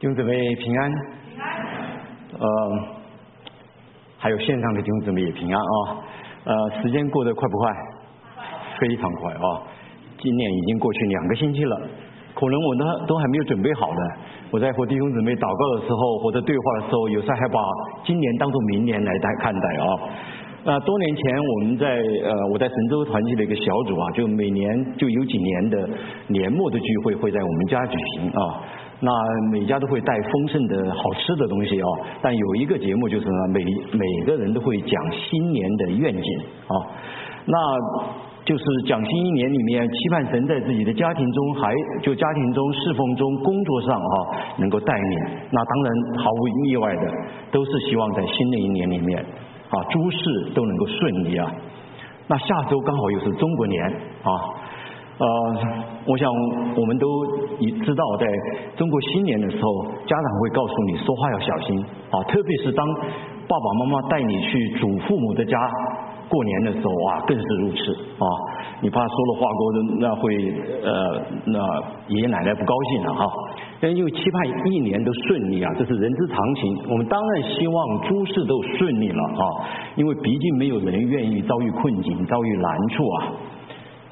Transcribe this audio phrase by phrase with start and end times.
[0.00, 0.92] 弟兄姊妹平安，
[2.38, 2.46] 呃，
[4.16, 5.98] 还有线上的弟兄姊妹也平安啊。
[6.44, 7.72] 呃，时间过得快不快？
[8.78, 9.66] 非常快啊！
[10.20, 11.76] 今年已经过去两个星期了，
[12.32, 14.00] 可能我呢都还没有准备好呢。
[14.52, 17.58] 我在和弟兄姊妹祷告的时候，或者对话的时候，有时候还把
[18.04, 19.86] 今年当做明年来待看待啊。
[20.62, 25.90] 呃，多年前我们在呃我在神州团契的一个小组啊，就每年就有几年的
[26.28, 28.62] 年末的聚会会在我们家举行啊。
[29.00, 29.12] 那
[29.52, 31.86] 每家都会带丰盛的好吃的东西啊，
[32.20, 36.74] 但有一个节目就是呢，每每个人都会讲新年的愿景啊，
[37.44, 37.56] 那
[38.44, 41.72] 就是讲新一年里面期盼神在自己的家庭中，还
[42.02, 44.16] 就家庭中侍奉中工作上啊
[44.58, 45.18] 能够带领。
[45.52, 47.12] 那当然毫无意外的，
[47.52, 49.24] 都是希望在新的一年里面
[49.70, 51.52] 啊诸事都能够顺利啊。
[52.26, 53.84] 那下周刚好又是中国年
[54.24, 54.30] 啊。
[55.18, 55.26] 呃，
[56.06, 56.30] 我想
[56.76, 57.26] 我们都
[57.58, 58.26] 已知道，在
[58.76, 62.86] 中国新年的时候，家长会告诉你说话要小心啊，特别是当
[63.48, 65.58] 爸爸妈妈带你去祖父母的家
[66.28, 68.26] 过年的时候啊，更是如此啊，
[68.80, 71.58] 你怕说了话过的那会呃那
[72.14, 73.26] 爷爷奶奶不高兴了哈，
[73.88, 79.66] 因为期盼一年都顺利啊，这是人之常情，我们当然希望诸事都顺利了啊，
[79.96, 83.32] 因为毕竟没有人愿意遭遇困境、遭遇难处啊，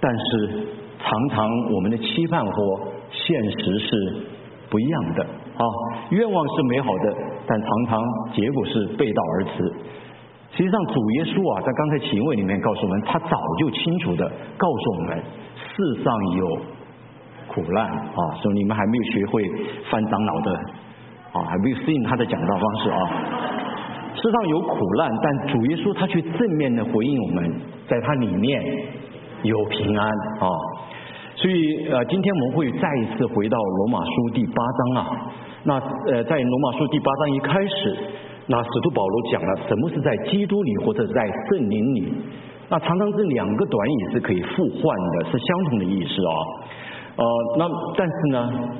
[0.00, 0.66] 但是。
[1.08, 4.16] 常常我们的期盼和现实是
[4.68, 5.64] 不一样的啊，
[6.10, 7.14] 愿望是美好的，
[7.46, 8.02] 但常常
[8.34, 9.72] 结果是背道而驰。
[10.50, 14.26] 实际上，主耶稣啊，在刚才请问里面告诉我们，他早就清楚的
[14.56, 15.22] 告诉我们，
[15.54, 16.58] 世上有
[17.46, 19.44] 苦难啊，说你们还没有学会
[19.90, 20.52] 翻长老的
[21.32, 22.98] 啊，还没有适应他的讲道方式啊。
[24.16, 28.64] 世上有苦难，但主耶稣他却正面的回应我们，在他里面
[29.42, 30.48] 有平安啊。
[31.36, 35.32] 所以呃，今天我们会再一次回到罗马书第八章啊。
[35.64, 35.74] 那
[36.10, 37.96] 呃，在罗马书第八章一开始，
[38.46, 42.12] 那使徒保罗讲了什么是在基督里或者在圣灵里。
[42.70, 46.32] 那常常这两个短语是可以互换的，是相同的意思啊。
[47.16, 47.24] 呃，
[47.58, 48.70] 那但是呢，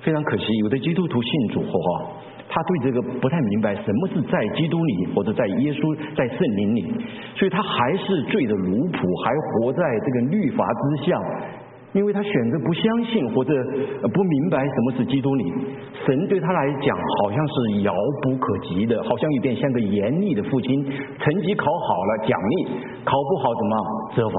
[0.00, 2.21] 非常可惜，有的基督徒信主后啊。
[2.54, 6.84] 他对这个不太明白，什么是在基督里或者在耶稣在圣灵里，
[7.34, 11.16] 所以他还是罪的奴仆，还活在这个律法之下，
[11.94, 13.56] 因为他选择不相信或者
[14.12, 15.50] 不明白什么是基督里，
[16.04, 20.84] 神对他来讲好像是遥不可及的，好像有点像个严厉的父亲，
[21.18, 22.68] 成绩考好了奖励，
[23.02, 23.72] 考不好怎么
[24.14, 24.36] 责罚，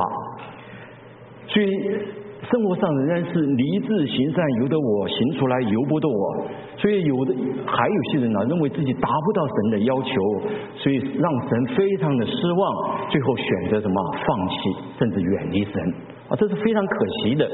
[1.48, 2.22] 所以。
[2.50, 6.46] 生活上仍然是立志行善，由得我行出来，由不得我。
[6.78, 7.34] 所以有的
[7.66, 10.12] 还有些人呢，认为自己达不到神的要求，
[10.76, 13.96] 所以让神非常的失望，最后选择什么
[14.26, 14.56] 放弃，
[15.00, 15.74] 甚至远离神
[16.28, 17.50] 啊，这是非常可惜的。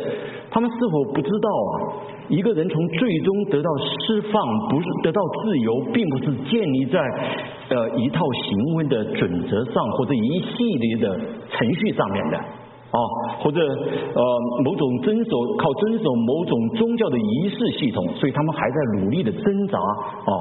[0.50, 1.72] 他们是否不知道啊？
[2.30, 7.00] 一个人从最终得到释放，不是得到自由，并不是建立在
[7.70, 11.16] 呃一套行为的准则上，或者一系列的
[11.52, 12.40] 程序上面的。
[12.92, 12.98] 啊，
[13.40, 14.24] 或者呃
[14.66, 20.32] 某种遵守靠遵守某种宗教的仪式系统，所以他们还在努力的挣扎啊，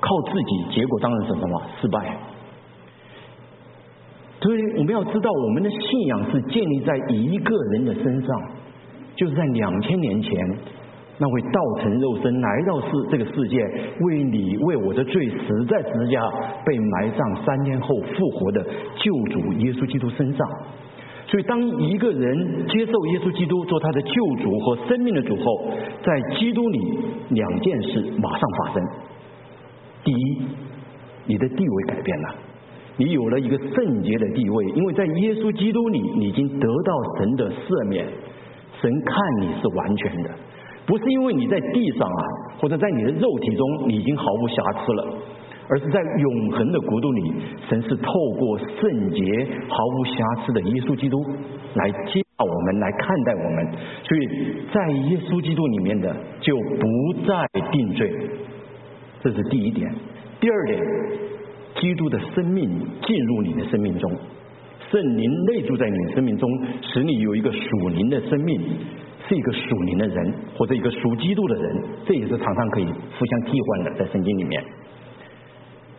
[0.00, 2.16] 靠自己，结果当然是什么失败。
[4.40, 8.28] 所以我们要知道，我们的信仰是建立在一个人的身上，
[9.16, 10.32] 就是在两千年前
[11.18, 13.58] 那位道成肉身来到世这个世界，
[14.02, 16.20] 为你为我的罪死在十字架
[16.64, 18.62] 被埋葬三天后复活的
[18.94, 20.48] 救主耶稣基督身上。
[21.28, 24.10] 所以，当一个人接受耶稣基督做他的救
[24.44, 25.70] 主和生命的主后，
[26.04, 26.78] 在基督里
[27.30, 28.82] 两件事马上发生。
[30.04, 30.42] 第一，
[31.26, 32.34] 你的地位改变了，
[32.96, 38.06] 你有了一个圣洁的地位，因为在耶稣基督里，你已经得到神的赦免，
[38.80, 40.30] 神看你是完全的，
[40.86, 42.22] 不是因为你在地上啊，
[42.60, 45.14] 或者在你的肉体中，你已经毫无瑕疵了。
[45.68, 47.32] 而是在永恒的国度里，
[47.68, 51.24] 神是透过圣洁、毫无瑕疵的耶稣基督
[51.74, 53.66] 来接纳我们，来看待我们。
[54.04, 54.20] 所以
[54.72, 58.12] 在耶稣基督里面的就不再定罪，
[59.22, 59.92] 这是第一点。
[60.38, 60.80] 第二点，
[61.80, 62.68] 基督的生命
[63.02, 64.10] 进入你的生命中，
[64.90, 66.48] 圣灵内住在你的生命中，
[66.82, 68.60] 使你有一个属灵的生命，
[69.28, 71.82] 是一个属灵的人，或者一个属基督的人。
[72.06, 74.62] 这也是常常可以互相替换的，在圣经里面。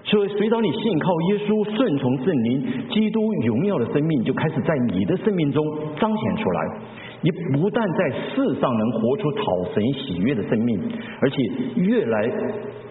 [0.10, 5.62] 所以，随着你信靠耶稣、顺从圣灵、基督荣耀的生命，就开始在你的生命中
[6.00, 6.80] 彰显出来。
[7.20, 9.44] 你不但在世上能活出讨
[9.74, 10.80] 神喜悦的生命，
[11.20, 11.36] 而且
[11.76, 12.32] 越来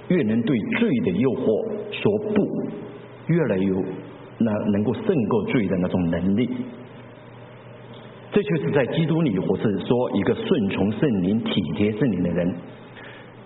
[0.08, 1.46] 越能对罪的诱惑
[1.90, 3.72] 说不，越来越
[4.36, 6.50] 那能够胜过罪的那种能力。
[8.30, 12.54] 这就是在基督里，或是说一个顺从圣灵、体贴圣灵的人。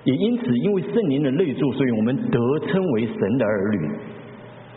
[0.05, 3.91] 也因此因为圣灵的内住，所以我们得称为神的儿女，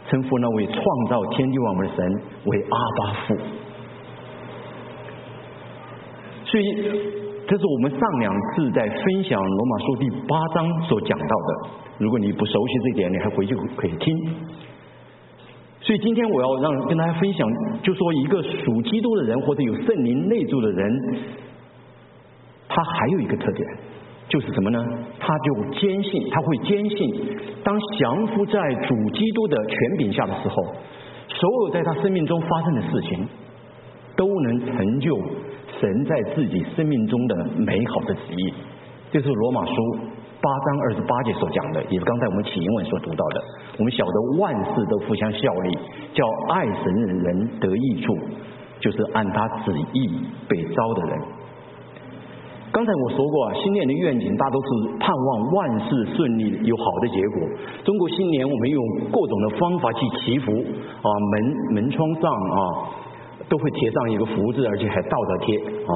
[0.10, 3.38] 称呼那位创造天地万物的神为阿巴父。
[6.46, 6.66] 所以，
[7.48, 11.70] 这是我们上两次在分享罗马书第八章所讲到的。
[11.98, 14.16] 如果你不熟悉这点，你还回去可以听。
[15.80, 17.48] 所以今天我要让跟大家分享，
[17.82, 20.92] 就说一个属基督的人或者有圣灵内住的人，
[22.68, 23.68] 他还有一个特点，
[24.34, 24.84] 就是什么呢？
[25.20, 30.56] 他就坚信，他会坚信，当降服在主基督的权柄下的时候，
[31.28, 33.28] 所有在他生命中发生的事情，
[34.16, 35.16] 都能成就。
[35.80, 38.54] 神在自己生命中的美好的旨意，
[39.12, 39.74] 这是罗马书
[40.42, 43.44] 八章二十八节所讲的，也是刚才我们启英文所读到的。
[43.78, 45.78] 我们晓得万事都互相效力，
[46.12, 48.18] 叫爱神的人得益处，
[48.80, 50.10] 就是按他旨意
[50.48, 51.22] 被招的人。
[52.74, 57.48] 刚才我说过啊，新年的愿景大都是盼望万事顺利，有好的结果。
[57.86, 63.00] 中国新年我们用各种的方法去祈福啊，门门窗上啊。
[63.50, 65.94] 都会贴上一个福字，而且还倒着贴啊。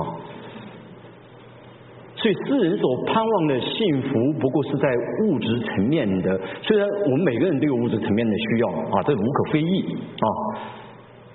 [2.13, 4.89] 所以世人所盼望的幸福，不过是在
[5.23, 6.39] 物质层面的。
[6.61, 10.27] 虽然我们每个人都有物质层面的需要啊，这无可非议啊。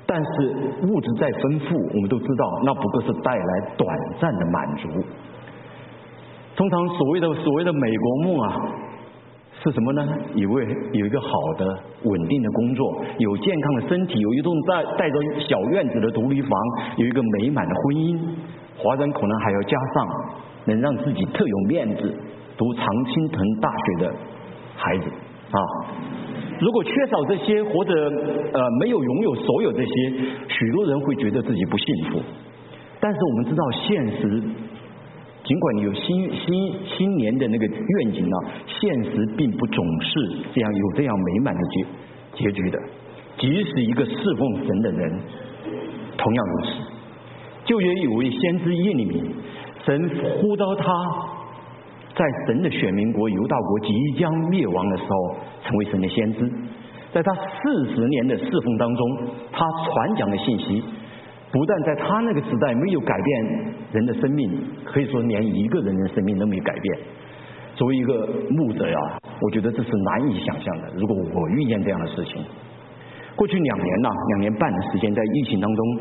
[0.07, 0.31] 但是
[0.87, 4.89] 物质再丰富，我们都知道，那不过是带来短暂的满足。
[6.57, 8.57] 通常所谓的所谓的美国梦啊。
[9.65, 10.05] 是什么呢？
[10.35, 11.65] 有位有一个好的
[12.03, 16.51] 稳定的工作，有健康的身体，有一栋带带着小院子的独立房，
[16.97, 18.19] 有一个美满的婚姻。
[18.77, 20.09] 华人可能还要加上
[20.65, 22.13] 能让自己特有面子，
[22.57, 24.15] 读常青藤大学的
[24.75, 25.05] 孩子
[25.53, 25.61] 啊。
[26.59, 27.95] 如果缺少这些，或者
[28.55, 30.11] 呃没有拥有所有这些，
[30.49, 32.21] 许多人会觉得自己不幸福。
[32.99, 34.43] 但是我们知道现实。
[35.45, 38.37] 尽管有新新新年的那个愿景呢，
[38.67, 42.79] 现实并不总是这样有这样美满的结结局的。
[43.39, 45.21] 即使一个侍奉神的人，
[46.17, 46.73] 同样如此。
[47.65, 49.23] 旧约有位先知耶利米，
[49.85, 50.85] 神呼召他
[52.15, 56.53] 在神的选民国犹大国即将灭亡的时候，成为神的先知。
[57.13, 59.19] 在他四十年的侍奉当中，
[59.51, 60.83] 他传讲的信息。
[61.53, 64.51] 不但在他那个时代没有改变人的生命，
[64.85, 66.99] 可以说连一个人的生命都没改变。
[67.75, 68.99] 作为一个牧者呀，
[69.41, 70.89] 我觉得这是难以想象的。
[70.97, 72.43] 如果我遇见这样的事情，
[73.37, 75.97] 过去两年呐，两年半的时间在疫情当中，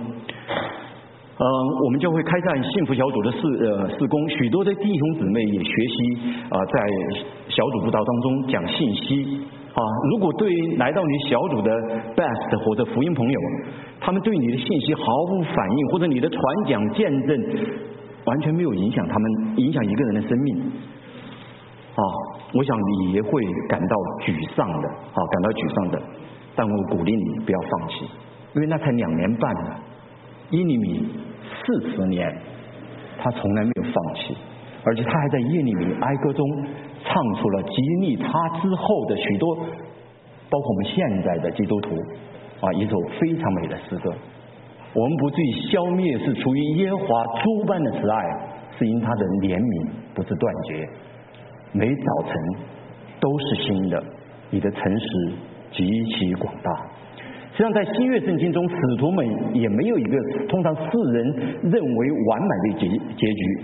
[1.37, 1.45] 嗯，
[1.85, 6.89] 我们就会开展幸福小组的事呃事工，许多的弟兄姊妹也学习啊，在
[7.49, 9.41] 小组辅导当中讲信息。
[9.73, 11.71] 啊，如果对于来到你小组的
[12.13, 13.39] best 或者福音朋友，
[14.01, 15.01] 他们对你的信息毫
[15.31, 17.37] 无反应，或者你的传讲见证
[18.25, 20.57] 完全没有影响他们，影响一个人的生命，
[21.95, 22.03] 啊，
[22.53, 26.01] 我想你也会感到沮丧的，啊，感到沮丧的。
[26.53, 28.05] 但我鼓励你不要放弃，
[28.53, 29.75] 因为那才两年半呢，
[30.49, 31.07] 伊利米
[31.63, 32.29] 四十年，
[33.17, 34.35] 他从来没有放弃，
[34.83, 36.45] 而且他还在耶利米哀歌中。
[37.03, 39.55] 唱出了激励他之后的许多，
[40.49, 41.95] 包括我们现在的基督徒
[42.61, 44.13] 啊，一首非常美的诗歌。
[44.93, 48.23] 我们不至于消灭，是出于耶和华诸般的慈爱，
[48.77, 50.87] 是因他的怜悯不是断绝。
[51.71, 52.33] 每早晨
[53.19, 54.03] 都是新的，
[54.49, 55.07] 你的诚实
[55.71, 56.71] 极其广大。
[57.53, 60.81] 实际上，在新约圣经中，使徒们也没有一个通常世
[61.13, 61.25] 人
[61.63, 63.63] 认为完满的结结局。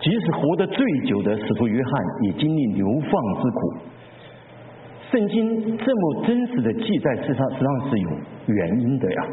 [0.00, 3.74] 即使活得最久的使徒约翰也经历流放之苦。
[5.10, 8.10] 圣经这么真实的记载，实际上实际上是有
[8.46, 9.26] 原因的呀，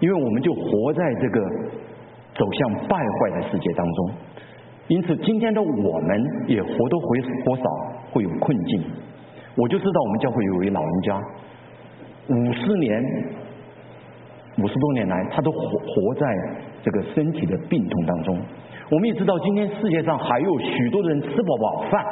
[0.00, 1.40] 因为我们就活在这个
[2.34, 4.10] 走向败坏的世界当中，
[4.88, 7.62] 因此今天的我们也或多或少
[8.12, 8.84] 会有困境。
[9.56, 11.20] 我就知道我们教会有一位老人家，
[12.28, 13.02] 五十年
[14.58, 16.26] 五十多年来，他都活活在
[16.82, 18.38] 这个身体的病痛当中。
[18.90, 22.04] 我们也知道，今天世界上还有许多的人吃不饱饭，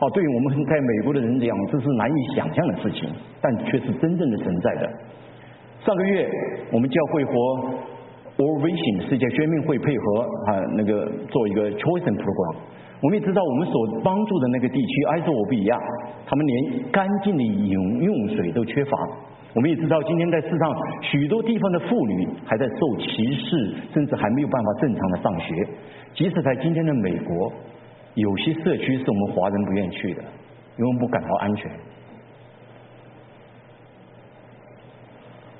[0.00, 3.08] 哦，对于我们在美国的人讲，这是难以想象的事情，
[3.40, 4.90] 但却是真正的存在的。
[5.84, 6.28] 上个月，
[6.72, 7.32] 我们教会和
[8.36, 12.56] World Vision 世界宣命会配合啊，那个做一个 Choice Program。
[13.00, 15.80] 我们也知道，我们所帮助的那个地区挨着我不一样，
[16.26, 18.98] 他们连干净的饮用水都缺乏。
[19.54, 25.68] 我们也知道，今天在世上许多地方的妇女还在受歧视，甚至还没有办法正常的上学。
[26.14, 27.52] 即使在今天的美国，
[28.14, 31.70] 有些社区是我们华人不愿意去的，因为我们不感到安全。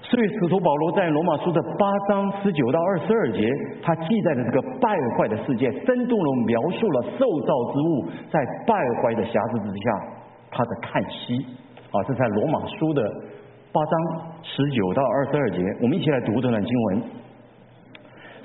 [0.00, 3.48] 所以使徒保罗在罗马书的八章十九到二十二节，
[3.82, 9.90] 他记载的这个败坏的世界，生动地描述了受造之物在败坏的辖制之下，
[10.50, 11.36] 他的叹息
[11.90, 13.02] 啊，这在罗马书的
[13.72, 13.98] 八章
[14.42, 17.02] 十九到二十二节，我们一起来读这段经文。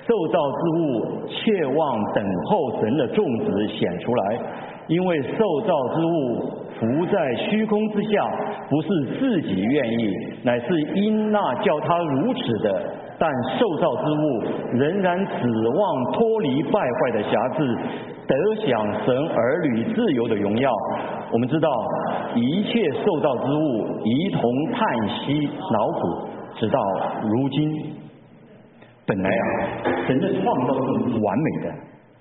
[0.08, 4.40] 受造之物切望等候神的种子显出来，
[4.88, 6.58] 因为受造之物。
[6.80, 8.24] 浮在虚空之下，
[8.70, 8.88] 不是
[9.20, 12.86] 自己愿意，乃是因那叫他如此的。
[13.20, 14.44] 但受造之物
[14.74, 17.78] 仍然指望脱离败坏的辖制，
[18.28, 20.72] 得享神儿女自由的荣耀。
[21.32, 21.70] 我们知道，
[22.36, 26.80] 一切受造之物一同叹息劳苦，直到
[27.24, 27.96] 如今。
[29.08, 29.46] 本来啊，
[30.06, 31.74] 神的创造是完美的，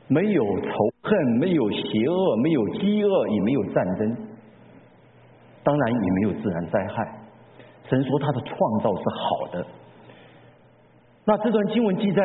[0.09, 0.73] 没有仇
[1.03, 4.17] 恨，没有邪恶，没有饥饿，也没有战争。
[5.63, 7.07] 当然也没有自然灾害。
[7.89, 9.67] 神说他的创造是好的。
[11.27, 12.23] 那这段经文记载，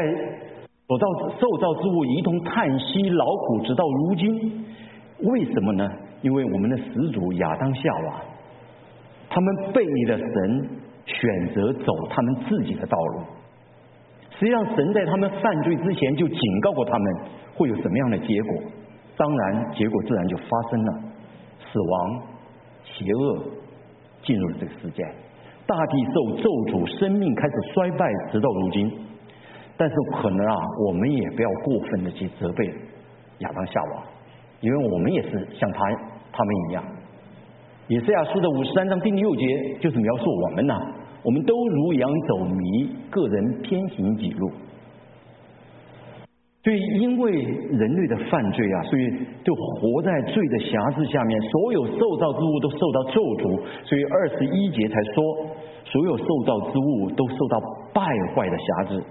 [0.88, 1.08] 所造
[1.40, 4.66] 受造之物一同叹息劳苦，直到如今。
[5.24, 5.90] 为什么呢？
[6.22, 8.22] 因为我们的始祖亚当夏娃，
[9.28, 10.70] 他们背离了神，
[11.06, 13.22] 选择走他们自己的道路。
[14.38, 17.14] 实际上，神在他们犯罪之前就警告过他们
[17.56, 18.62] 会有什么样的结果。
[19.18, 20.94] 当然，结果自然就发生了，
[21.72, 22.22] 死亡。
[22.84, 23.44] 邪恶
[24.24, 25.04] 进入了这个世界，
[25.66, 28.92] 大地受咒诅，生命开始衰败，直到如今。
[29.78, 30.56] 但是可能啊，
[30.88, 32.66] 我们也不要过分的去责备
[33.40, 34.04] 亚当夏娃，
[34.60, 35.80] 因为我们也是像他
[36.32, 36.84] 他们一样。
[37.88, 39.46] 以赛亚书的五十三章第六节
[39.80, 40.76] 就是描述我们呐，
[41.24, 44.52] 我们都如羊走迷，个人偏行己路。
[46.64, 49.12] 对，因为人类的犯罪啊，所以
[49.44, 51.42] 就活在罪的辖制下面。
[51.42, 55.24] 所有受造之物都受到咒诅，所以二十一节才说，
[55.86, 57.60] 所有受造之物都受到
[57.92, 58.04] 败
[58.36, 59.04] 坏的辖制。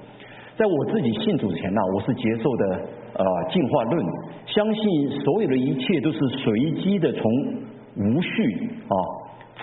[0.56, 2.66] 在我自己信主前呢，我是接受的
[3.14, 4.06] 呃进化论，
[4.46, 7.32] 相信所有的一切都是随机的，从
[7.96, 8.94] 无序啊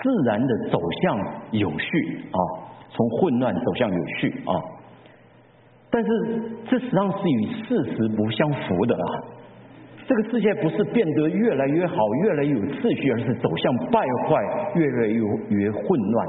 [0.02, 1.18] 自然的走向
[1.52, 2.40] 有序啊，
[2.90, 4.76] 从混乱走向有序啊。
[5.90, 6.08] 但是
[6.68, 9.08] 这实际上是与事实不相符的啊！
[10.06, 16.26] 这个世界不是变得越来越好、越来越有秩序，而是走向败坏、越来越越混乱。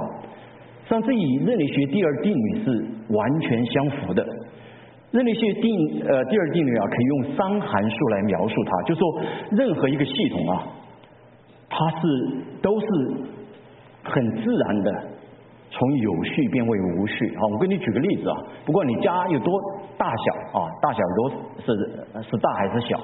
[0.83, 4.25] 实际上，这与热力学第二定律是完全相符的。
[5.11, 10.67] 热力学定呃第二定律啊，可以用三函数来描述它，就说任何一个系统啊，
[11.69, 11.97] 它是
[12.61, 12.85] 都是
[14.03, 15.08] 很自然的。
[15.71, 17.41] 从有序变为无序啊！
[17.51, 18.35] 我给你举个例子啊，
[18.65, 19.53] 不管你家有多
[19.97, 21.29] 大小啊，大小多
[21.63, 21.73] 是
[22.23, 22.99] 是大还是小，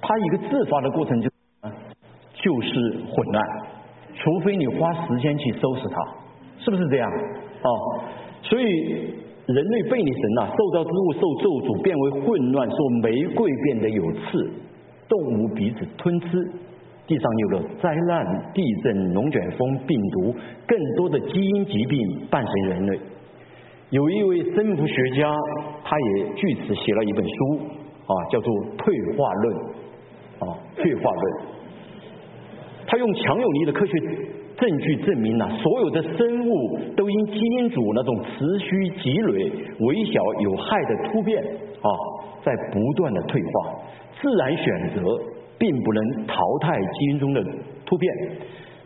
[0.00, 1.28] 它一个自发的过程就
[2.32, 3.46] 就是混乱，
[4.14, 6.02] 除非你花时间去收拾它，
[6.58, 7.10] 是不是这样？
[7.62, 8.00] 哦，
[8.42, 8.64] 所以
[9.46, 14.50] 人类被你神呐，受到之物受咒诅，变为混乱，说玫瑰变得有刺，
[15.08, 16.50] 动物彼此吞吃。
[17.10, 18.24] 地上有了灾难、
[18.54, 20.32] 地震、龙卷风、病毒，
[20.64, 21.98] 更多的基因疾病
[22.30, 23.00] 伴随人类。
[23.90, 25.28] 有一位生物学家，
[25.82, 27.58] 他也据此写了一本书，
[28.06, 29.56] 啊，叫做《退化论》，
[30.38, 31.34] 啊，《退化论》。
[32.86, 33.92] 他用强有力的科学
[34.56, 39.50] 证据证明了，所有的生物都因基因组那种持续积累、
[39.80, 41.90] 微小有害的突变，啊，
[42.44, 43.50] 在不断的退化。
[44.22, 45.02] 自然选择。
[45.60, 47.44] 并不能淘汰基因中的
[47.84, 48.14] 突变，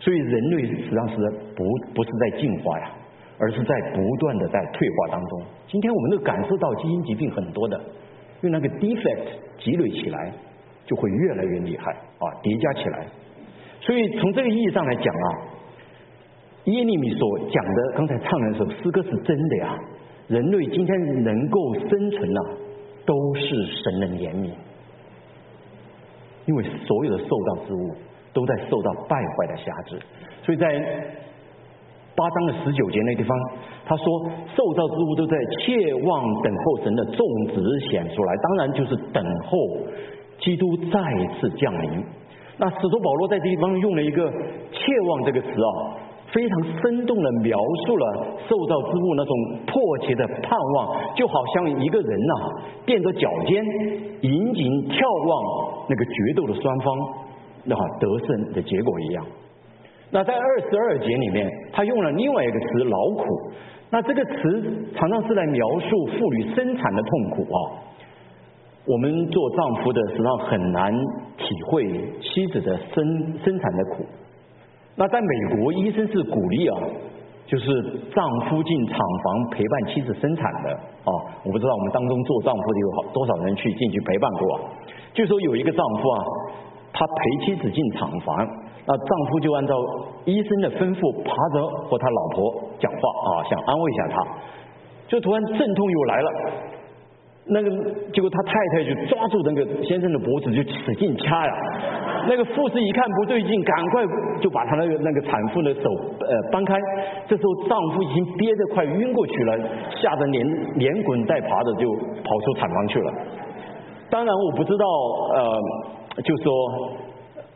[0.00, 1.14] 所以人类实际上是
[1.54, 1.64] 不
[1.94, 2.90] 不是在进化呀，
[3.38, 5.42] 而是在不断的在退化当中。
[5.68, 7.78] 今天我们都感受到基因疾病很多的，
[8.42, 9.26] 因为那个 defect
[9.58, 10.32] 积累起来
[10.84, 13.06] 就会越来越厉害啊，叠加起来。
[13.80, 15.28] 所以从这个意义上来讲啊，
[16.64, 19.78] 耶利米所讲的刚才唱的那首诗歌是真的呀，
[20.26, 22.40] 人类今天能够生存呢，
[23.06, 24.50] 都是神的怜悯。
[26.46, 27.94] 因为所有的受造之物
[28.32, 29.98] 都在受到败坏的辖制，
[30.42, 30.66] 所以在
[32.16, 33.36] 八章的十九节那地方，
[33.84, 34.04] 他说
[34.54, 39.58] 受造之物都在切望等候神的种子显出来，当然就是等候
[40.38, 41.00] 基督再
[41.40, 42.04] 次降临。
[42.56, 45.98] 那使徒保罗在这地方用了一个切望这个词啊。
[46.32, 49.36] 非常生动的描述了受造之物那种
[49.66, 52.34] 迫切的盼望，就好像一个人呐
[52.84, 53.64] 垫着脚尖，
[54.20, 54.98] 引颈眺
[55.28, 56.86] 望那个决斗的双方，
[57.64, 59.26] 那得胜的结果一样。
[60.10, 63.24] 那在二十二节里面，他用了另外一个词“劳苦”，
[63.90, 67.58] 那这个词常常是来描述妇女生产的痛苦啊。
[68.86, 70.92] 我们做丈夫的实际上很难
[71.38, 71.88] 体会
[72.20, 74.04] 妻子的生生产的苦。
[74.94, 76.78] 那在美国，医生是鼓励啊，
[77.46, 77.82] 就是
[78.14, 81.10] 丈夫进厂房陪伴妻子生产的啊，
[81.44, 84.60] 我不知道我们当中做丈夫的有好多少人去进去陪伴过啊。
[85.14, 86.18] 据说有一个丈夫啊，
[86.92, 88.36] 他陪妻子进厂房，
[88.84, 89.74] 那丈夫就按照
[90.24, 94.26] 医生的吩咐爬着和他老婆讲话啊，想安慰一下她，
[95.06, 96.30] 就突然阵痛又来了。
[97.46, 97.70] 那个
[98.10, 101.52] 结果，他太太就抓住那个先生的脖子，就使劲掐呀。
[102.26, 104.02] 那个护士一看不对劲，赶快
[104.40, 105.90] 就把他那个那个产妇的手
[106.20, 106.74] 呃搬开。
[107.28, 109.58] 这时候丈夫已经憋得快晕过去了，
[110.00, 111.92] 吓得连连滚带爬的就
[112.24, 113.12] 跑出产房去了。
[114.10, 114.86] 当然我不知道
[115.34, 115.60] 呃，
[116.22, 116.52] 就说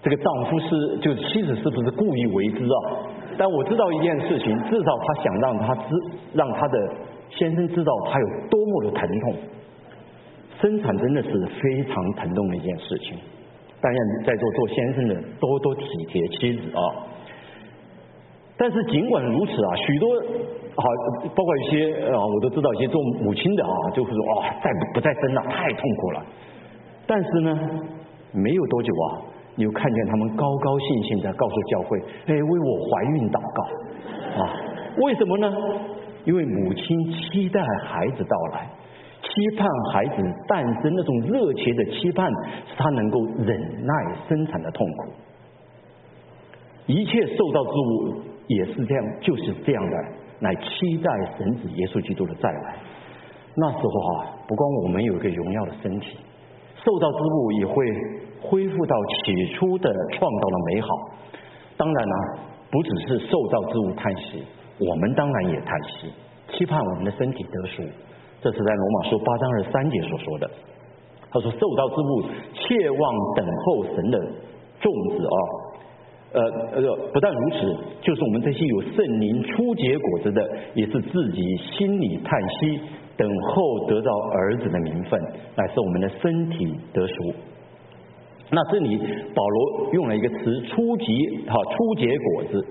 [0.02, 3.07] 这个丈夫是就妻子是不是故意为之啊？
[3.37, 5.83] 但我知道一件事情，至少他想让他知
[6.35, 6.95] 让他的
[7.31, 9.37] 先生知道他有多么的疼痛。
[10.61, 11.31] 生产真的是
[11.62, 13.17] 非常疼痛的一件事情，
[13.81, 16.83] 但愿在座做先生的多多体贴妻子啊。
[18.57, 20.09] 但是尽管如此啊，许多
[20.80, 20.88] 好，
[21.35, 26.25] 包括一些啊，我都知道一些做母亲的啊，就会说哇，再不不再生了，太痛苦了。
[27.06, 27.58] 但是呢，
[28.32, 29.20] 没有多久啊，
[29.56, 34.54] 你又看见他们高高兴兴的告诉教会，哎，为我怀孕祷告啊。
[35.02, 35.52] 为什么呢？
[36.25, 38.68] 因为母亲期待孩子到来。
[39.20, 40.14] 期盼孩子
[40.47, 42.30] 诞生那种热切的期盼，
[42.66, 43.92] 使他能够忍耐
[44.28, 45.11] 生产的痛苦。
[46.87, 49.97] 一切受到之物也是这样，就是这样的，
[50.40, 52.76] 来期待神子耶稣基督的再来。
[53.57, 56.16] 那时候啊，不光我们有一个荣耀的身体，
[56.85, 57.75] 受造之物也会
[58.40, 60.88] 恢复到起初的创造的美好。
[61.76, 62.14] 当然呢，
[62.71, 64.45] 不只是受造之物叹息，
[64.78, 66.12] 我们当然也叹息，
[66.52, 67.83] 期盼我们的身体得赎。
[68.40, 70.50] 这是在罗马书八章二三节所说的。
[71.30, 72.23] 他说：“受造之物
[72.54, 74.18] 切望等候神的
[74.80, 75.38] 种子啊，
[76.30, 76.42] 呃
[76.75, 82.80] 呃，不但如此，就是我们这些有圣灵初结果子的，也是自己心里叹息，
[83.16, 85.18] 等候得到儿子的名分，
[85.56, 87.14] 乃是我们的身体得赎。”
[88.50, 88.99] 那这里
[89.35, 91.04] 保罗用了一个词“初结”
[91.49, 92.66] 哈，初结果子，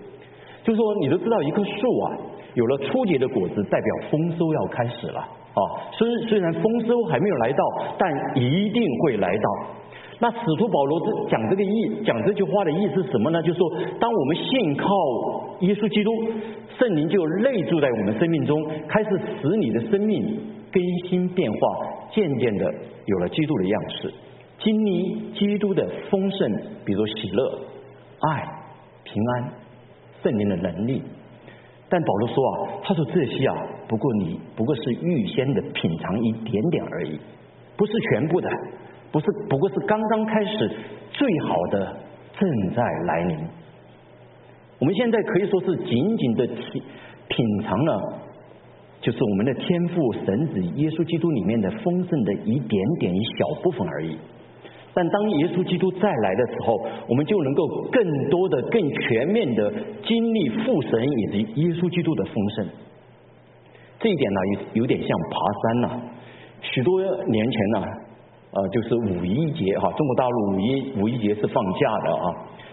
[0.63, 2.17] 就是说你都知道一棵树啊，
[2.53, 5.19] 有了初结的果子，代表丰收要开始了。
[5.19, 7.63] 啊，虽虽然丰收还没有来到，
[7.97, 9.49] 但一定会来到。
[10.19, 13.41] 那使徒保罗这讲这个意，讲这句话的意思是什么呢？
[13.43, 14.85] 就是说，当我们信靠
[15.61, 16.11] 耶稣基督，
[16.77, 19.09] 圣灵就内住在我们生命中，开始
[19.41, 20.39] 使你的生命
[20.71, 21.59] 更新变化，
[22.11, 22.65] 渐渐的
[23.05, 24.13] 有了基督的样式，
[24.59, 26.51] 经历基督的丰盛，
[26.83, 27.59] 比如喜乐、
[28.31, 28.43] 爱、
[29.03, 29.53] 平安、
[30.23, 31.03] 圣灵的能力。
[31.89, 33.55] 但保罗说啊，他说这些啊，
[33.87, 37.19] 不过你不过是预先的品尝一点点而已，
[37.77, 38.49] 不是全部的，
[39.11, 40.71] 不是不过是刚刚开始，
[41.11, 41.97] 最好的
[42.37, 43.37] 正在来临。
[44.79, 46.83] 我们现在可以说是仅仅的品
[47.29, 48.19] 品尝了，
[49.01, 54.17] 就是我们的天赋神子耶稣基督里面的丰盛的一点点一小部分而已。
[54.93, 56.75] 但当耶稣基督再来的时候，
[57.07, 59.71] 我们就能够更多的、更全面的
[60.03, 62.67] 经历父神以及耶稣基督的丰盛。
[63.99, 66.01] 这一点呢，有有点像爬山呐。
[66.61, 67.85] 许多年前呢，
[68.51, 72.25] 呃，就是五一节哈，中国大陆五一五一节是放假的啊。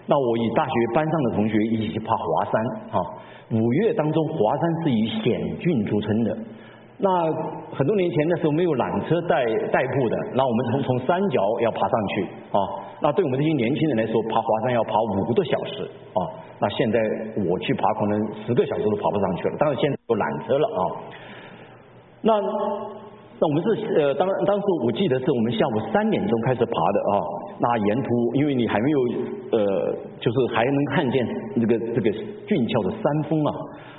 [0.07, 2.99] 那我与大学班上的同学一起去爬华山啊。
[3.51, 6.37] 五月当中，华山是以险峻著称的。
[6.97, 7.09] 那
[7.75, 12.59] 很多年前的时候没有缆车代代步的，那我们从从山脚要爬上去啊。
[13.01, 15.83] 那对我们这些年轻人来说，爬华山要爬五个多小时
[16.13, 16.21] 啊。
[16.57, 16.97] 那现在
[17.45, 19.57] 我去爬，可能十个小时都爬不上去了。
[19.59, 20.81] 当然现在有缆车了啊。
[22.21, 22.31] 那
[23.37, 27.13] 那我们是呃，当当时我记得是我们下午三点钟开始爬的啊。
[27.59, 28.99] 那沿途因为你还没有
[29.51, 32.11] 呃，就是还能看见这个这个
[32.47, 33.51] 俊俏的山峰啊。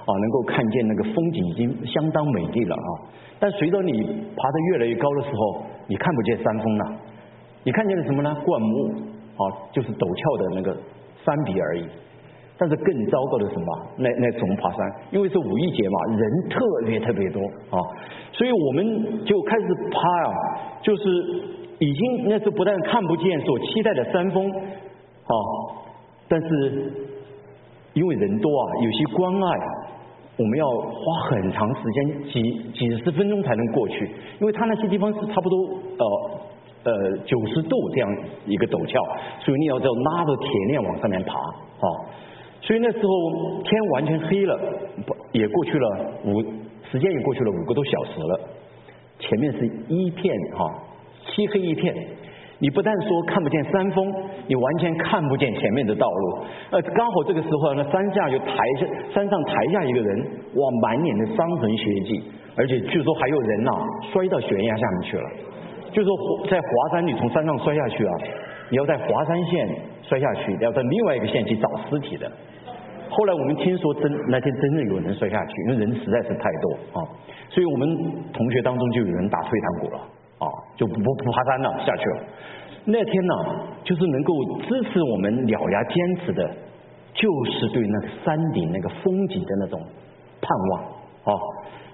[0.07, 3.11] 啊，能够看见那个风景已经相当美丽了啊！
[3.41, 4.05] 但随着你
[4.37, 6.97] 爬得越来越高的时候，你看不见山峰了，
[7.65, 8.37] 你看见了什么呢？
[8.45, 8.89] 灌木
[9.37, 10.77] 啊，就是陡峭的那个
[11.25, 11.85] 山壁而已。
[12.59, 13.87] 但是更糟糕的什么？
[13.97, 14.79] 那那种爬山，
[15.11, 17.41] 因为是五一节嘛，人特别特别多
[17.71, 17.79] 啊，
[18.33, 19.99] 所以我们就开始爬
[20.31, 20.35] 啊，
[20.83, 21.03] 就是
[21.79, 25.35] 已经那是不但看不见所期待的山峰啊，
[26.29, 26.93] 但是
[27.95, 29.87] 因为人多啊，有些关爱。
[30.39, 32.43] 我们要花很长时间，几
[32.75, 34.05] 几十分钟才能过去，
[34.39, 35.57] 因为它那些地方是差不多
[35.97, 36.31] 呃
[36.85, 39.01] 呃九十度这样一个陡峭，
[39.41, 41.89] 所以你要叫拉着铁链往上面爬啊。
[42.67, 44.59] 所以那时候天完全黑了，
[45.07, 46.43] 不也过去了五
[46.91, 48.41] 时间也过去了五个多小时了，
[49.21, 50.67] 前面是一片哈
[51.29, 51.95] 漆黑一片，
[52.59, 54.13] 你不但说看不见山峰，
[54.49, 56.39] 你完全看不见前面的道路。
[56.73, 60.19] 呃，刚好这个时候呢，山下就抬下山上抬下一个人，
[60.55, 62.21] 哇，满脸的伤痕血迹，
[62.57, 63.71] 而且据说还有人呐
[64.13, 65.31] 摔到悬崖下面去了。
[65.93, 66.11] 就说
[66.51, 68.13] 在华山，你从山上摔下去啊，
[68.71, 69.69] 你要在华山县
[70.03, 72.31] 摔下去，要到另外一个县去找尸体的。
[73.09, 77.05] 后来我们听说真那天真的有人摔下去，因为人实在是太多啊，
[77.49, 77.89] 所以我们
[78.33, 80.01] 同学当中就有人打退堂鼓了。
[80.39, 80.45] 啊，
[80.77, 82.23] 就不不爬山了，下去了。
[82.85, 83.35] 那天呢，
[83.83, 84.35] 就是能够
[84.69, 86.47] 支持我们咬牙坚持的，
[87.15, 89.81] 就是对那个山顶那个风景的那种
[90.43, 90.83] 盼望
[91.25, 91.41] 啊。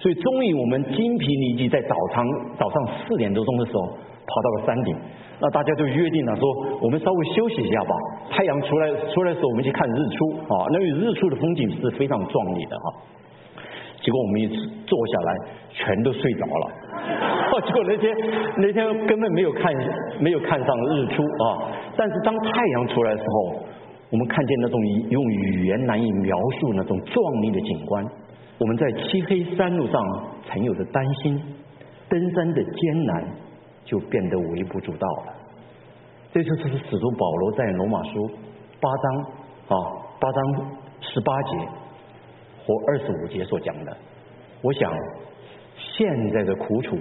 [0.01, 2.27] 所以终于我们精疲力尽，在早上
[2.59, 4.97] 早上四点多钟的时候，跑到了山顶。
[5.41, 6.49] 那大家就约定了说，
[6.81, 7.95] 我们稍微休息一下吧。
[8.31, 10.67] 太阳出来出来的时候，我们去看日出啊。
[10.71, 12.89] 那日出的风景是非常壮丽的啊。
[14.01, 15.37] 结果我们一坐下来，
[15.71, 16.71] 全都睡着了。
[17.67, 18.17] 结果那天
[18.57, 19.73] 那天根本没有看
[20.19, 21.71] 没有看上日出啊！
[21.97, 23.63] 但是当太阳出来的时候，
[24.11, 24.81] 我们看见那种
[25.11, 28.05] 用语言难以描述那种壮丽的景观。
[28.59, 30.01] 我们在漆黑山路上
[30.49, 31.41] 曾有的担心，
[32.09, 33.25] 登山的艰难
[33.85, 35.35] 就变得微不足道了。
[36.33, 38.31] 这就是使徒保罗在罗马书
[38.81, 39.23] 八章
[39.69, 39.77] 啊
[40.19, 41.59] 八章十八节
[42.65, 43.97] 和二十五节所讲的。
[44.63, 44.93] 我想。
[45.95, 46.97] 现在的苦楚，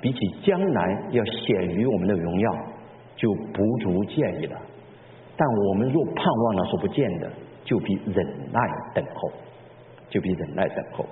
[0.00, 2.52] 比起将来要显于我们的荣耀，
[3.16, 4.60] 就不足见矣了。
[5.36, 7.30] 但我们若盼望了所不见的，
[7.64, 8.60] 就比忍耐
[8.94, 9.30] 等候，
[10.10, 11.06] 就比忍耐等候。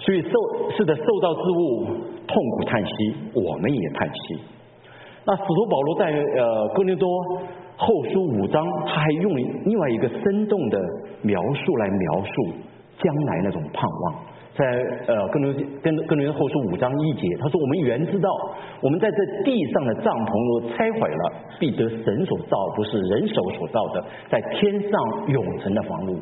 [0.00, 1.86] 所以受是的，受到之物
[2.26, 4.40] 痛苦叹息，我们也叹息。
[5.24, 7.08] 那使徒保罗在呃哥林多
[7.76, 10.78] 后书五章，他还用另外一个生动的
[11.22, 12.52] 描述来描述
[12.98, 14.14] 将来那种盼望。
[14.56, 14.64] 在
[15.06, 18.30] 呃，更多跟更多后书五章一节，他说：“我们原知道，
[18.80, 26.18] 我们在这地上的帐篷若拆毁了，必得神所造，不是人手所造的，在天上永存的房屋。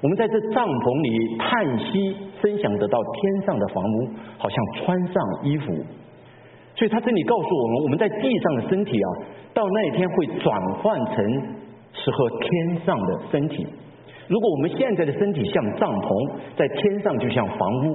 [0.00, 5.72] 我们在这帐篷里叹息，真想得到天上的房屋，好像穿上衣服。
[6.76, 9.08] 所以他这里告诉我们，我们在地上的身体啊，
[9.54, 11.24] 到那一天会转换成
[11.92, 13.66] 适合天上的身体。”
[14.26, 17.94] 如果我们现在的身体像帐篷，在天上就像房屋，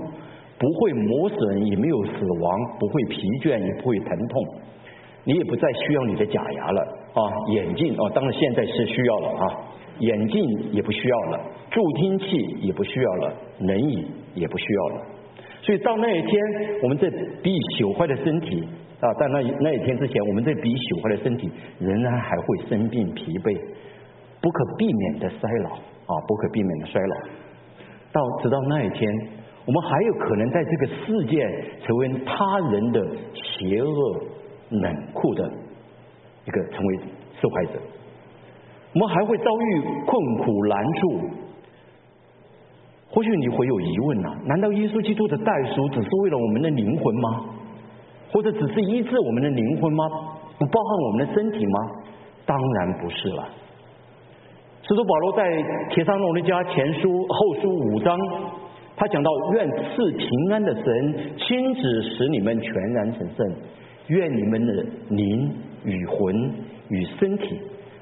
[0.60, 4.44] 不会磨损，也没有死亡，不会疲倦，也不会疼痛，
[5.24, 6.82] 你也不再需要你的假牙了
[7.14, 7.22] 啊，
[7.54, 9.44] 眼镜啊，当然现在是需要了啊，
[10.00, 12.26] 眼镜也不需要了，助听器
[12.62, 15.06] 也不需要了，轮椅也不需要了。
[15.62, 16.42] 所以到那一天，
[16.84, 17.10] 我们这
[17.44, 18.68] 比朽坏的身体
[19.00, 23.56] 啊，在那那一天之前，我们这比朽坏的身体仍然还会生病、疲惫，
[24.42, 25.78] 不可避免的衰老。
[26.10, 27.16] 啊，不可避免的衰老，
[28.12, 29.08] 到直到那一天，
[29.64, 31.38] 我们还有可能在这个世界
[31.86, 34.24] 成为他人的邪恶
[34.72, 35.48] 冷酷的
[36.46, 37.00] 一个成为
[37.40, 37.74] 受害者，
[38.94, 41.20] 我们还会遭遇困苦难处。
[43.12, 47.46] 或许你会有疑问呐，难道耶稣基督的代赎只是为了我们的灵魂吗？
[48.32, 50.06] 或者只是医治我们的灵魂吗？
[50.60, 51.80] 不包含我们的身体吗？
[52.46, 53.50] 当然不是了。
[54.84, 55.44] 使徒保罗在
[55.94, 58.18] 《铁上罗尼迦前书》后书五章，
[58.96, 60.84] 他讲到：愿赐平安的神
[61.38, 63.56] 亲自使你们全然成圣，
[64.08, 64.74] 愿你们的
[65.10, 65.52] 灵
[65.84, 66.54] 与魂
[66.90, 67.60] 与身体，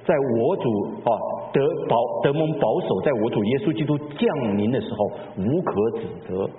[0.08, 0.70] 在我主
[1.04, 1.12] 啊
[1.52, 6.50] 德保德蒙保守，在我主耶稣基督降临的时候无可指责。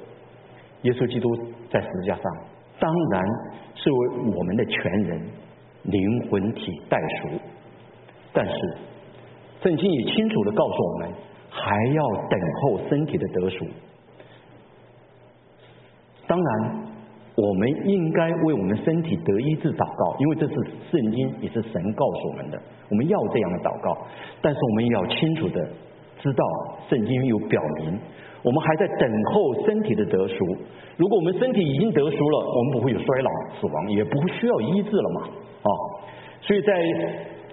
[0.83, 1.35] 耶稣基督
[1.71, 2.25] 在十字架上，
[2.79, 3.25] 当然
[3.75, 5.27] 是为我们的全人
[5.85, 7.41] 灵魂体代赎，
[8.35, 8.53] 但是。
[9.61, 11.11] 圣经也清楚的告诉我们，
[11.51, 13.67] 还要等候身体的得赎。
[16.29, 16.88] 当然，
[17.41, 20.55] 我们应该为我们身体得医治祷告，因为这是
[20.91, 23.97] 圣经也是神告诉我们的，我们要这样的祷告。
[24.43, 25.65] 但是我们也要清楚的
[26.21, 26.45] 知道，
[26.91, 27.97] 圣经有表明，
[28.43, 30.35] 我们还在等候身体的得赎。
[30.97, 35.21] 如果我们身体已经得赎了，我们不会有衰老、死亡，也不会需要医治了嘛？
[35.63, 35.71] 啊，
[36.43, 36.75] 所以在。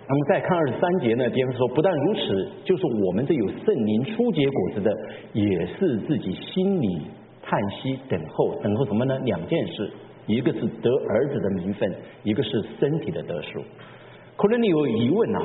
[0.07, 1.27] 那么再看二十三节呢？
[1.31, 4.95] 经文说，不但如此，就是我们这有圣灵初结果子的，
[5.33, 7.01] 也是自己心里
[7.47, 9.17] 叹息等候，等候什么呢？
[9.19, 9.91] 两件事，
[10.25, 13.61] 一个是得儿子的名分，一个是身体的得赎。
[14.35, 15.41] 可能你有疑问啊？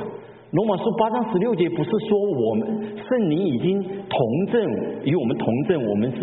[0.51, 4.61] 罗马书八章十六节不是说我们圣灵已经同证
[5.03, 6.19] 与我们同证，我们是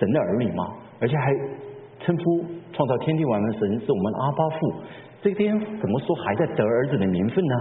[0.00, 0.64] 神的儿女吗？
[0.98, 1.32] 而且还
[2.00, 4.74] 称呼创造天地万物神是我们的阿巴父。
[5.20, 7.54] 这边怎么说还在得儿子的名分呢？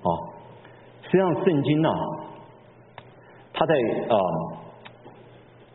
[0.00, 0.08] 啊，
[1.02, 1.90] 实际上圣经呢，
[3.52, 3.74] 他在
[4.08, 4.16] 啊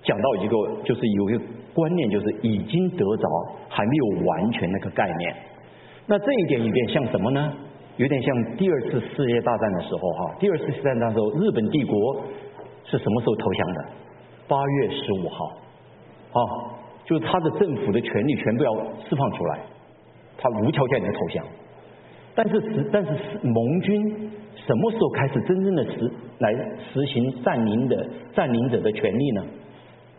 [0.03, 1.41] 讲到一个就是有一个
[1.73, 3.27] 观念，就是已经得着
[3.69, 5.35] 还没有完全那个概念。
[6.07, 7.53] 那这一点有点像什么呢？
[7.97, 12.15] 有点像第二次世界大战的时候哈，第二次世界大战的时候，日本帝国
[12.85, 13.85] 是什么时候投降的？
[14.47, 15.45] 八月十五号，
[16.31, 16.41] 啊，
[17.05, 18.73] 就是他的政府的权力全部要
[19.07, 19.59] 释放出来，
[20.37, 21.45] 他无条件的投降。
[22.33, 23.11] 但是实，但是
[23.43, 26.53] 盟军什么时候开始真正的实来
[26.93, 29.43] 实行占领的占领者的权利呢？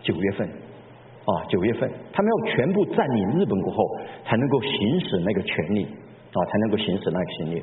[0.03, 3.85] 九月份，啊，九月份，他们要全部占领日本过后，
[4.25, 7.63] 才能够行使那个权利，啊，才能够行使那个权利。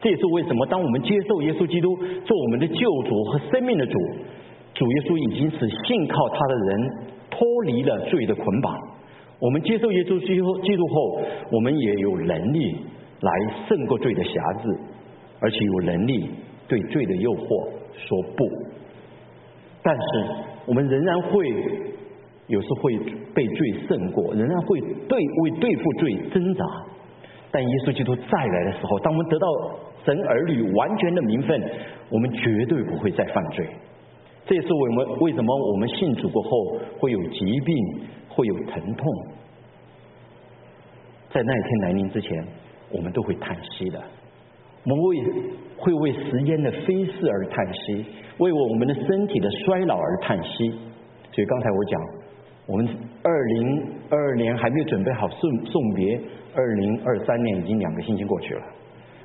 [0.00, 3.98] 这也是为什么，当我们接受耶稣基督做我们的救主和生命的主，
[4.74, 6.90] 主耶稣已经是信靠他的人
[7.30, 8.76] 脱离了罪的捆绑。
[9.38, 11.20] 我们接受耶稣基督基督后，
[11.52, 12.76] 我们也有能力。
[13.20, 13.32] 来
[13.66, 14.68] 胜过罪的辖制，
[15.40, 16.28] 而且有能力
[16.68, 18.44] 对罪的诱惑说不。
[19.82, 20.26] 但是
[20.66, 21.48] 我们仍然会
[22.46, 22.98] 有时会
[23.34, 26.64] 被罪胜过，仍然会对为对付罪挣扎。
[27.50, 29.46] 但耶稣基督再来的时候，当我们得到
[30.04, 31.62] 神儿女完全的名分，
[32.10, 33.66] 我们绝对不会再犯罪。
[34.46, 37.76] 这也是我们为什么我们信主过后会有疾病，
[38.28, 39.12] 会有疼痛，
[41.30, 42.44] 在那一天来临之前。
[42.90, 44.00] 我们都会叹息的，
[44.84, 45.24] 我们为
[45.76, 48.04] 会为时间的飞逝而叹息，
[48.38, 50.70] 为我们的身体的衰老而叹息。
[51.32, 52.00] 所以刚才我讲，
[52.66, 52.88] 我们
[53.22, 56.20] 二零二二年还没有准备好送送别，
[56.54, 58.62] 二零二三年已经两个星期过去了。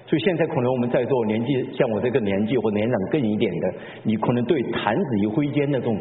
[0.08, 5.96] 所以现在可能我们在座年纪像我这个年纪或年长更一点的，你可能对弹指一挥间那种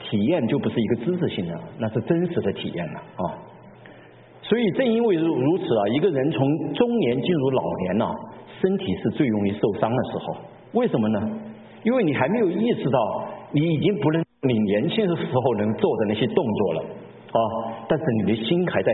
[0.00, 3.24] 体验就不是一个知识性的，那是真实的体验了啊。
[4.42, 8.10] 所以正因为如如此啊，一个人从中年进入老年了，
[8.60, 10.36] 身体是最容易受伤的时候。
[10.72, 11.20] 为什么呢？
[11.82, 17.38] 因为你还没有意识到，你已经不能你年轻的时候能做的那些动作了啊。
[17.88, 18.92] 但是你的心还在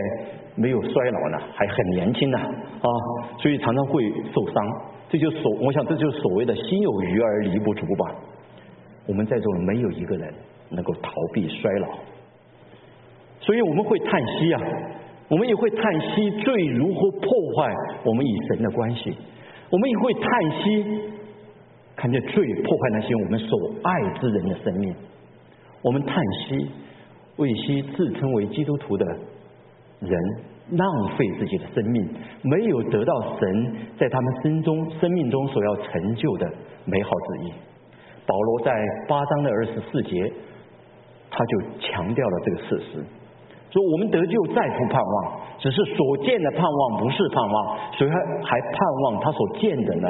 [0.55, 2.89] 没有衰老呢，还很年轻呢啊，
[3.39, 4.55] 所以常常会受伤。
[5.09, 8.15] 这就所，我想这就是所谓的心有余而力不足吧。
[9.07, 10.33] 我们在座的没有一个人
[10.69, 11.87] 能够逃避衰老，
[13.39, 14.61] 所以我们会叹息啊。
[15.27, 19.15] 我们也会叹息罪如何破坏我们与神的关系，
[19.71, 20.23] 我们也会叹
[20.61, 21.01] 息
[21.95, 24.93] 看见罪破坏那些我们所爱之人的生命，
[25.81, 26.69] 我们叹息
[27.37, 29.05] 为些自称为基督徒的
[30.01, 30.19] 人
[30.71, 32.09] 浪费自己的生命，
[32.43, 36.51] 没有得到神在他们心中生命中所要成就的
[36.85, 37.53] 美好旨意。
[38.25, 38.73] 保罗在
[39.07, 40.31] 八章的二十四节，
[41.29, 43.05] 他就强调了这个事实。
[43.71, 50.09] 说我们得救再不盼望，只是所见的盼望不是盼望，所以还还盼望他所见的呢。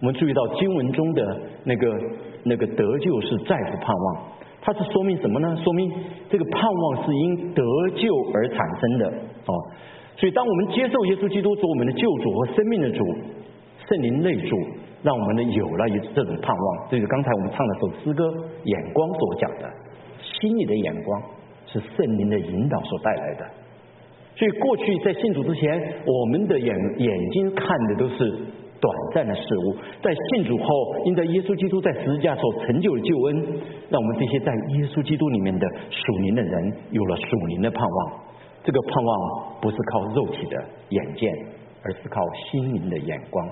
[0.00, 2.00] 我们注意到经文中的那个
[2.44, 4.22] 那个得救是再不盼望，
[4.60, 5.56] 它是说明什么呢？
[5.62, 5.92] 说明
[6.30, 7.62] 这个盼望是因得
[7.96, 9.06] 救而产生的
[9.46, 9.54] 哦。
[10.16, 13.04] 所以当我们接受耶稣基督做我们的救主和生命的主，
[13.88, 14.56] 圣灵内住，
[15.02, 16.88] 让我们呢有了一这种盼望。
[16.88, 18.24] 这是刚才我们唱的首诗歌
[18.64, 19.68] 《眼光》所讲的，
[20.22, 21.22] 心里的眼光。
[21.72, 23.46] 是圣灵的引导所带来的，
[24.36, 28.30] 所以过去在信主之前，我们的眼眼睛看的都是
[28.78, 30.66] 短暂的事物，在信主后，
[31.06, 33.36] 因在耶稣基督在十字架所成就的救恩，
[33.88, 38.20] 让我们这些在耶稣基督里面的属灵的人有了属灵的盼望。
[38.64, 41.32] 这个盼望不是靠肉体的眼见，
[41.82, 43.48] 而是靠心灵的眼光，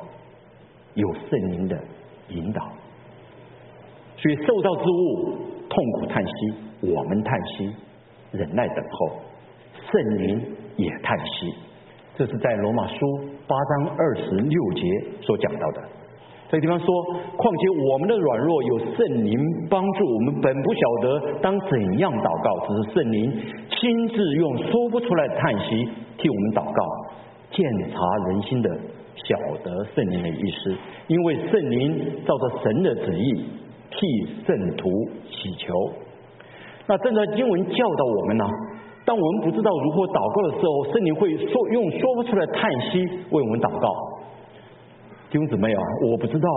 [0.94, 1.78] 有圣灵的
[2.28, 2.62] 引导。
[4.16, 6.32] 所以受造之物痛苦叹息，
[6.82, 7.72] 我们叹息。
[8.32, 9.10] 忍耐等候，
[9.90, 10.40] 圣灵
[10.76, 11.54] 也叹息。
[12.16, 12.94] 这是在罗马书
[13.48, 14.82] 八章二十六节
[15.22, 15.82] 所讲到的。
[16.50, 16.86] 这个地方说，
[17.36, 19.38] 况且我们的软弱有圣灵
[19.70, 23.32] 帮助，我们本不晓得当怎样祷告，只是圣灵
[23.70, 25.88] 亲自用说不出来的叹息
[26.18, 26.82] 替我们祷告，
[27.52, 28.68] 鉴察人心的，
[29.14, 30.76] 晓得圣灵的意思。
[31.06, 33.44] 因为圣灵照着神的旨意
[33.90, 34.90] 替圣徒
[35.30, 35.72] 祈求。
[36.90, 38.44] 那正在经文教导我们呢，
[39.04, 42.98] 当我们不知道如何祷告的时候，圣灵会说用说不出来叹息
[43.30, 43.86] 为我们祷告。
[45.30, 46.48] 弟兄姊妹啊，我不知道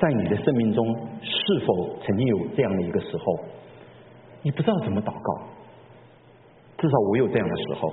[0.00, 0.80] 在你的生命中
[1.20, 3.24] 是否曾经有这样的一个时候，
[4.40, 5.28] 你不知道怎么祷告。
[6.78, 7.92] 至少我有这样的时候。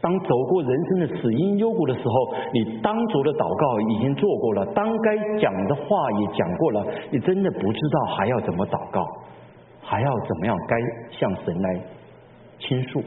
[0.00, 5.84] 当走过人生的死因幽谷的时候，你当着的祷告已经做过了，当该讲的话
[6.20, 9.04] 也讲过了，你真的不知道还要怎么祷告。
[9.84, 10.56] 还要怎么样？
[10.66, 10.76] 该
[11.10, 11.80] 向神来
[12.58, 13.02] 倾诉。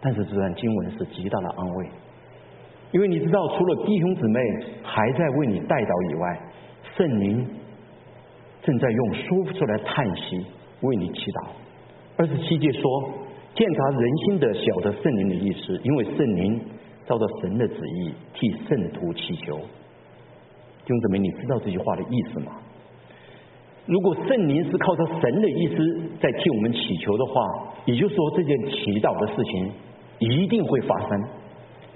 [0.00, 1.86] 但是这段经文是极大的安慰，
[2.92, 4.40] 因为你知道，除了弟兄姊妹
[4.82, 6.40] 还在为你代祷以外，
[6.96, 7.46] 圣灵
[8.62, 10.46] 正在用说不出来叹息
[10.82, 11.48] 为你祈祷。
[12.16, 13.10] 二十七节说，
[13.54, 16.60] 鉴察人心的，晓得圣灵的意思，因为圣灵
[17.06, 19.56] 照着神的旨意替圣徒祈求。
[19.56, 22.52] 弟兄姊妹，你知道这句话的意思吗？
[23.88, 25.76] 如果圣灵是靠着神的意思
[26.20, 27.42] 在替我们祈求的话，
[27.86, 29.72] 也就是说，这件祈祷的事情
[30.18, 31.24] 一定会发生，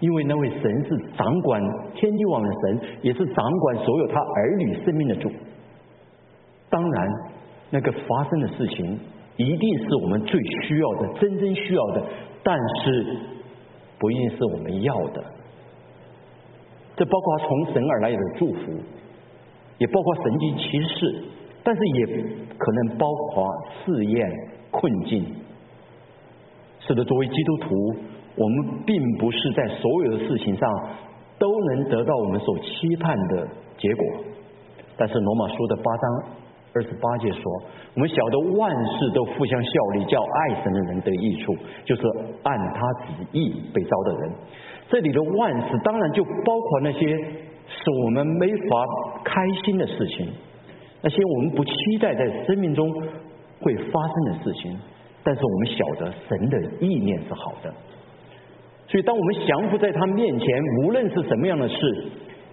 [0.00, 1.62] 因为那位神是掌管
[1.94, 5.30] 天地网的神，也是掌管所有他儿女生命的主。
[6.70, 7.08] 当然，
[7.68, 8.98] 那个发生的事情
[9.36, 12.02] 一定是我们最需要的、真正需要的，
[12.42, 13.16] 但是
[13.98, 15.22] 不一定是我们要的。
[16.96, 18.72] 这包括从神而来的祝福，
[19.76, 21.24] 也包括神迹奇事，
[21.62, 22.06] 但是也
[22.58, 23.46] 可能包括
[23.84, 24.30] 试验、
[24.70, 25.24] 困境。
[26.80, 27.68] 是的，作为基督徒，
[28.36, 30.70] 我们并不是在所有的事情上
[31.38, 33.48] 都能得到我们所期盼的
[33.78, 34.06] 结果。
[34.96, 36.38] 但是罗马书的八章。
[36.74, 37.42] 二十八节说，
[37.92, 42.02] 我们晓得万事都互相效力，叫爱神的人得益处，就是
[42.44, 44.32] 按他旨意被招的人。
[44.88, 47.06] 这里的万事当然就包括那些
[47.68, 48.86] 使我们没法
[49.22, 50.32] 开心的事情，
[51.02, 52.90] 那些我们不期待在生命中
[53.60, 54.78] 会发生的事情。
[55.24, 57.72] 但是我们晓得神的意念是好的，
[58.88, 60.48] 所以当我们降服在他面前，
[60.82, 62.04] 无论是什么样的事，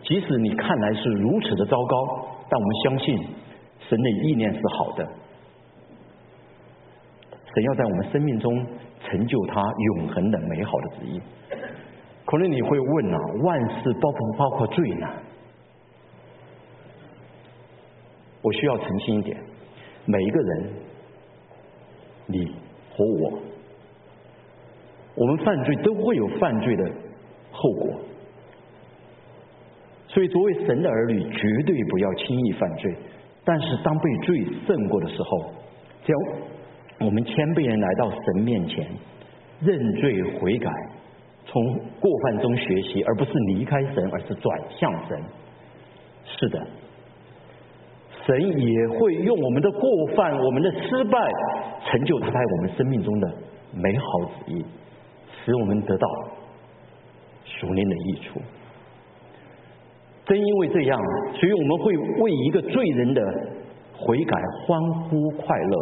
[0.03, 3.17] 即使你看来是如此的糟糕，但我们相信。
[3.87, 5.03] 神的意念是好的，
[7.55, 8.63] 神要在我们生命中
[9.03, 9.63] 成就他
[9.97, 11.19] 永恒的美好的旨意。
[12.25, 15.07] 可能你会问啊，万事包不包括罪呢？
[18.49, 19.37] 我需要澄清一点，
[20.05, 20.69] 每一个人，
[22.25, 22.47] 你
[22.89, 23.39] 和我，
[25.13, 26.83] 我们犯罪都会有犯罪的
[27.51, 27.93] 后果，
[30.07, 32.91] 所以作为神的儿女，绝对不要轻易犯罪。
[33.45, 35.53] 但是当被罪胜过的时候，
[36.03, 36.17] 只要
[37.05, 38.87] 我们谦卑人来到神面前
[39.59, 40.71] 认罪悔改，
[41.45, 41.63] 从
[41.99, 45.23] 过犯中学习，而不是离开神，而是转向神。
[46.25, 46.67] 是的，
[48.29, 49.81] 神也会用我们的过
[50.15, 51.17] 犯、我们的失败，
[51.83, 53.27] 成就他在我们生命中的
[53.73, 54.05] 美好
[54.45, 54.63] 旨意，
[55.43, 56.07] 使我们得到
[57.43, 58.39] 属灵的益处。
[60.27, 61.01] 正因为这样，
[61.33, 63.21] 所以我们会为一个罪人的
[63.97, 65.77] 悔改欢呼快乐，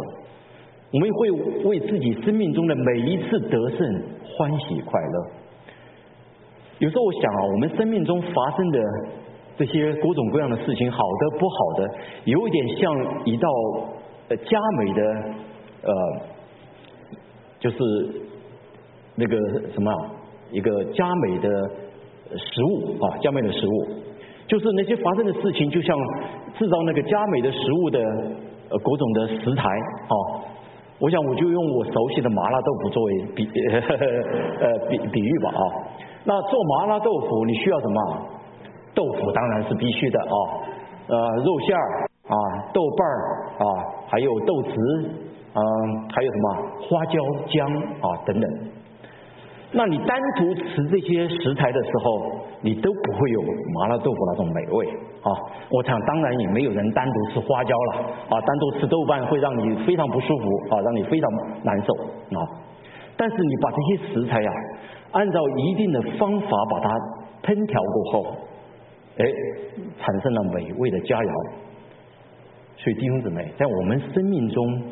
[0.90, 1.30] 我们会
[1.68, 5.30] 为自己生命中的每一次得胜欢喜快乐。
[6.78, 8.80] 有时候我想啊，我们生命中发生的
[9.58, 11.90] 这些各种各样的事情，好的不好的，
[12.24, 13.48] 有点像一道
[14.28, 15.02] 呃佳美的
[15.82, 15.92] 呃，
[17.58, 17.76] 就是
[19.16, 19.36] 那个
[19.74, 19.98] 什么啊
[20.52, 21.48] 一个佳美的
[22.36, 23.86] 食物啊，佳美的食物。
[24.46, 25.94] 就是那些发生的事情，就像
[26.56, 30.14] 制造那个佳美的食物的呃各种的食材啊。
[31.00, 35.62] 我想我就用我熟悉的麻辣豆腐作为比 呃比比喻吧啊。
[36.24, 38.37] 那做麻辣豆腐你需要什么？
[38.98, 40.34] 豆腐当然是必须的啊。
[41.06, 41.86] 呃，肉馅儿
[42.26, 42.34] 啊，
[42.74, 43.18] 豆瓣儿
[43.62, 43.64] 啊，
[44.10, 44.74] 还有豆豉，
[45.54, 45.62] 嗯，
[46.10, 46.46] 还有什么
[46.82, 47.62] 花椒、姜
[48.02, 48.46] 啊等等。
[49.70, 53.40] 那你单独吃这些食材的时候，你都不会有
[53.76, 54.86] 麻辣豆腐那种美味
[55.20, 55.28] 啊！
[55.70, 57.92] 我想当然也没有人单独吃花椒了
[58.30, 61.30] 啊，单独吃豆瓣会让你非常不舒服啊，让你非常
[61.62, 61.92] 难受
[62.36, 62.40] 啊。
[63.16, 64.50] 但是你把这些食材呀，
[65.12, 66.90] 按照一定的方法把它
[67.42, 68.36] 烹调过后，
[69.18, 69.24] 哎，
[70.00, 71.52] 产生了美味的佳肴。
[72.76, 74.82] 所以弟兄姊妹，在我们生命中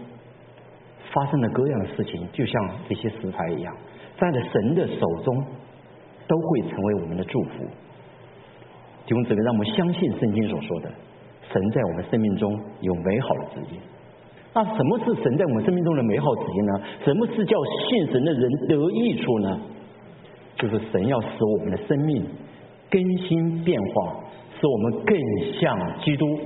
[1.13, 3.73] 发生的各样的事情，就像这些食材一样。
[4.19, 5.45] 在了神的手中，
[6.27, 7.65] 都会成为我们的祝福。
[9.07, 10.91] 弟兄姊妹，让我们相信圣经所说的，
[11.53, 13.79] 神在我们生命中有美好的旨意。
[14.53, 16.87] 那什么是神在我们生命中的美好旨意呢？
[17.05, 17.57] 什么是叫
[17.89, 19.61] 信神的人得益处呢？
[20.57, 22.27] 就是神要使我们的生命
[22.91, 24.17] 更新变化，
[24.61, 25.19] 使我们更
[25.61, 26.39] 像基督。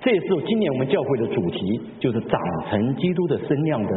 [0.00, 3.90] 这也是今年我们教会的主题，就是长成基督的身量的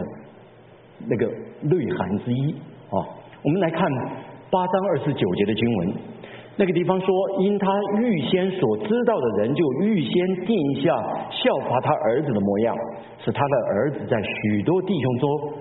[1.07, 1.27] 那个
[1.61, 2.51] 内涵之一。
[2.51, 2.97] 啊，
[3.43, 3.87] 我们来看
[4.49, 5.93] 八章二十九节的经文，
[6.55, 7.07] 那个地方说，
[7.41, 7.67] 因他
[8.01, 10.89] 预先所知道的人，就预先定下
[11.29, 12.75] 效法他儿子的模样，
[13.23, 15.53] 使他的儿子在许多弟兄中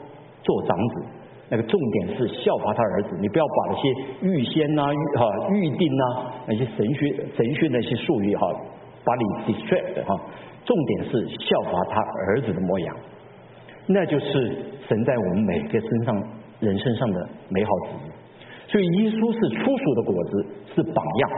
[0.43, 1.05] 做长子。
[1.49, 3.89] 那个重点是效法他儿子，你不要把那些
[4.23, 8.47] 预先呐、哈预定呐那些神学神学那些术语哈，
[9.05, 10.21] 把你 distract 哈。
[10.65, 12.97] 重点是效法他儿子的模样，
[13.87, 14.57] 那就是
[14.89, 16.23] 神在我们每个身上。
[16.61, 18.11] 人身上的美好旨意，
[18.69, 21.31] 所以耶稣是初熟的果子，是榜样。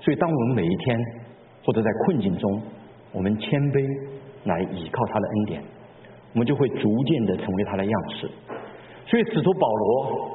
[0.00, 0.98] 所以当我们每一天
[1.62, 2.62] 或者在困境中，
[3.12, 3.84] 我们谦卑
[4.44, 5.62] 来倚靠他的恩典，
[6.32, 8.30] 我们就会逐渐的成为他的样式。
[9.06, 10.30] 所以使徒保罗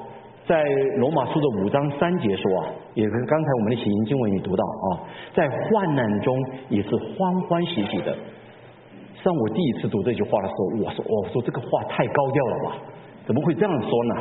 [0.47, 0.63] 在
[0.97, 5.03] 罗马书的五章三节说啊，也是刚才我们的写音经文也读到啊，
[5.33, 6.35] 在患难中
[6.69, 8.15] 也是欢欢喜喜的。
[9.23, 12.77] 上我第一次读这句话的时候，我说我说这个话太高调了吧？
[13.25, 14.15] 怎么会这样说呢？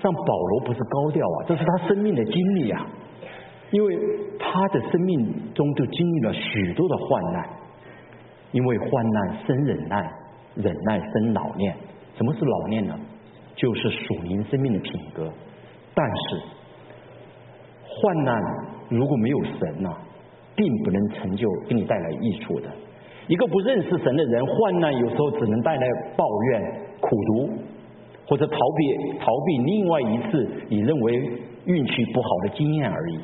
[0.00, 2.86] 像保罗不是高调啊，这是他生命的经历啊，
[3.70, 3.98] 因为
[4.38, 7.48] 他的生命中就经历了许多的患难，
[8.52, 10.10] 因为患难生忍耐，
[10.54, 11.76] 忍耐生老练。
[12.16, 12.94] 什么是老练呢？
[13.60, 15.30] 就是属灵生命的品格。
[15.94, 16.40] 但是
[17.84, 18.40] 患难
[18.88, 19.90] 如果没有神呐，
[20.56, 22.68] 并不能成就给你带来益处的。
[23.28, 25.86] 一个不认识神的人，患难有时候只能带来
[26.16, 26.62] 抱怨、
[27.00, 27.50] 苦读，
[28.26, 31.14] 或者逃避逃避另外一次你认为
[31.66, 33.20] 运气不好的经验而已。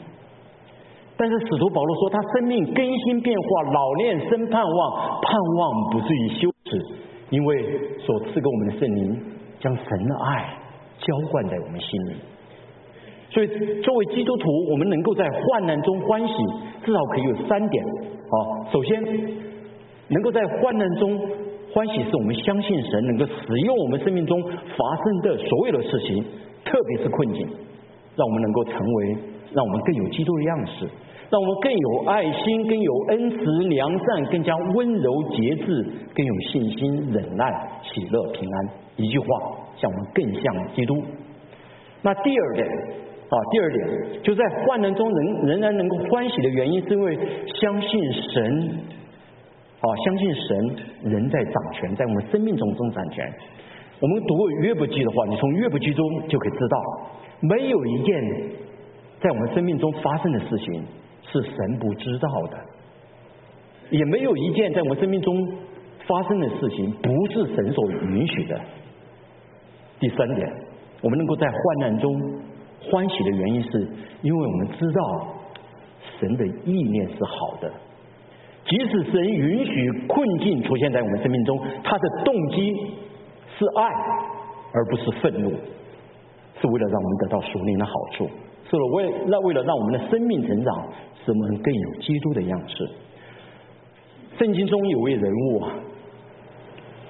[1.16, 6.78] 但是使徒保罗说，他生命更新变化，老练生盼望，盼望不至于羞耻，
[7.30, 9.18] 因为所赐给我们的圣灵
[9.61, 10.54] 将神的爱
[10.98, 12.16] 浇灌在我们心里。
[13.30, 13.46] 所以，
[13.82, 16.34] 作为基督徒，我们能够在患难中欢喜，
[16.84, 18.70] 至少可以有三点啊。
[18.72, 19.46] 首先。
[20.09, 21.18] 能够在患难中
[21.74, 26.24] 欢喜，是我们相信神能够使用我们生命中发生的所有的事情，
[26.64, 27.44] 特别是困境，
[28.14, 29.16] 让我们能够成为，
[29.52, 30.88] 让我们更有基督的样式，
[31.29, 38.68] 让我们更有爱心，更有恩慈、良善，更加温柔、节制，更有信心、忍耐、喜乐、平安。
[38.97, 39.27] 一句话，
[39.77, 41.03] 像我们更像基督。
[42.03, 47.18] 那第二点啊，第二点就在患难中仍仍然能够欢喜的原因，是因为
[47.61, 48.70] 相信神。
[49.79, 53.31] 啊，相信神人在掌权，在我们生命中中掌权。
[54.01, 56.83] 我们读约伯记的话，你从约伯记中就可以知道，
[57.41, 58.24] 没有一件
[59.20, 60.83] 在我们生命中发生的事情
[61.43, 62.59] 是神不知道的，
[63.91, 65.34] 也没有一件在我们生命中
[66.07, 68.61] 发生的事情不是神所允许的。
[70.01, 70.49] 第三点，
[71.03, 72.12] 我们能够在患难中
[72.82, 73.89] 欢喜的原因，是
[74.22, 75.34] 因为我们知道
[76.18, 77.72] 神的意念是好的。
[78.66, 82.74] 即使神允许困境出现在我们生命中，他的动机
[83.57, 83.89] 是爱，
[84.72, 85.51] 而不是愤怒，
[86.61, 88.28] 是为了让我们得到属灵的好处，
[88.69, 90.89] 是为那为了让我们的生命成长，
[91.25, 92.89] 使我们更有基督的样式。
[94.39, 95.62] 圣经中有位人物，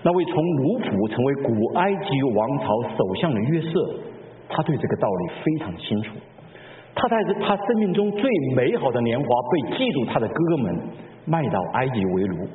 [0.03, 3.95] 那位从奴仆成为古埃及王朝首相的约瑟，
[4.49, 6.13] 他对这个道理非常清楚。
[6.95, 10.81] 他在他生命中最美好的年华被嫉妒他的哥哥们。
[11.29, 12.47] 卖到埃及为奴，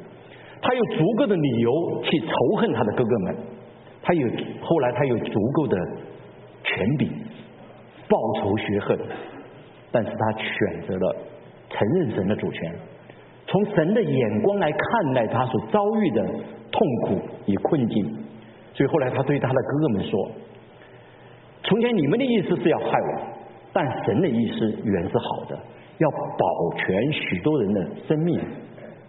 [0.62, 3.36] 他有足够的理由去仇恨他的哥哥们，
[4.02, 4.26] 他有
[4.62, 5.78] 后来他有足够的
[6.64, 7.12] 权柄
[8.12, 9.00] 报仇雪恨，
[9.90, 11.16] 但是他选择了
[11.70, 12.76] 承认神的主权，
[13.48, 16.22] 从神的眼光来看待他所遭遇的
[16.70, 18.06] 痛苦与困境，
[18.74, 20.32] 所以后来他对他的哥哥们说
[21.64, 23.22] ：“从前你们的意思是要害我，
[23.72, 25.58] 但神的意思原是好的。”
[25.98, 28.42] 要保全许多人的生命，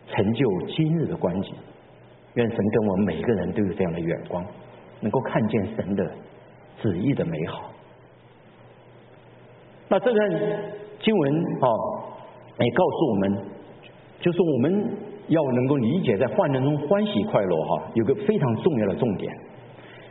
[0.09, 1.55] 成就今日的关系。
[2.35, 4.45] 愿神跟我们每一个人都有这样的眼光，
[5.01, 6.05] 能够看见神的
[6.83, 7.72] 旨意的美好。
[9.93, 10.31] 那这段
[11.03, 11.69] 经文啊，
[12.59, 13.39] 也告诉我们，
[14.21, 14.89] 就是我们
[15.29, 19.31] 要能够理解在患难中欢喜快乐哈，有个非常重要的重点，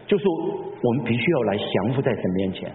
[0.06, 2.72] 就是我们必须要来降服在神面前。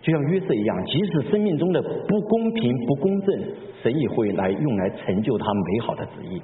[0.00, 3.44] 就像约瑟一样，即使生命中的不公平、不公正，
[3.82, 6.40] 神也会来用来成就他美好的旨意。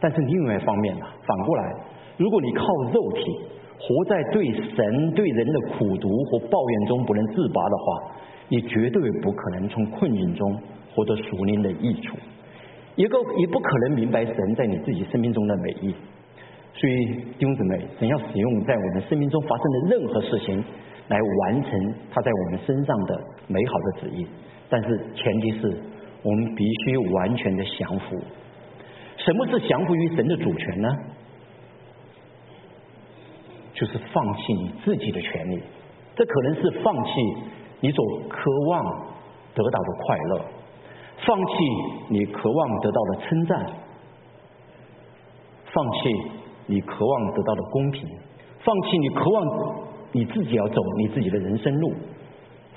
[0.00, 1.64] 但是另外一方面呢，反过来，
[2.18, 3.22] 如果你靠肉体
[3.80, 8.12] 活在对神、对人的苦读和抱怨中不能自拔的话，
[8.48, 10.62] 你绝对不可能从困境中
[10.94, 12.16] 获得属灵的益处，
[12.96, 15.94] 一个也不可能明白神在你自己生命中的美意。
[16.74, 17.06] 所以
[17.38, 20.64] 弟兄姊妹，神要使用在我们生命中发生的任何事情。
[21.08, 24.26] 来完成他在我们身上的美好的旨意，
[24.68, 25.66] 但是前提是
[26.22, 28.20] 我们必须完全的降服。
[29.16, 30.88] 什么是降服于神的主权呢？
[33.72, 35.62] 就是放弃你自己的权利，
[36.14, 37.10] 这可能是放弃
[37.80, 38.84] 你所渴望
[39.54, 40.44] 得到的快乐，
[41.26, 41.52] 放弃
[42.08, 43.66] 你渴望得到的称赞，
[45.72, 46.30] 放弃
[46.66, 48.08] 你渴望得到的公平，
[48.60, 49.88] 放弃你渴望。
[50.10, 51.92] 你自己要走你自己的人生路，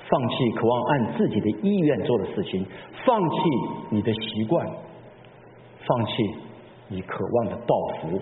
[0.06, 2.62] 放弃渴望按自己的意愿做的事情，
[3.06, 3.36] 放弃
[3.88, 4.66] 你的习惯，
[5.86, 6.12] 放弃
[6.88, 8.20] 你渴望的报复，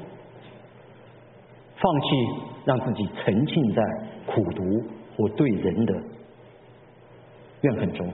[1.74, 2.09] 放弃
[2.64, 3.83] 让自己沉浸在
[4.26, 4.62] 苦读
[5.16, 5.95] 或对人的
[7.63, 8.13] 怨恨中。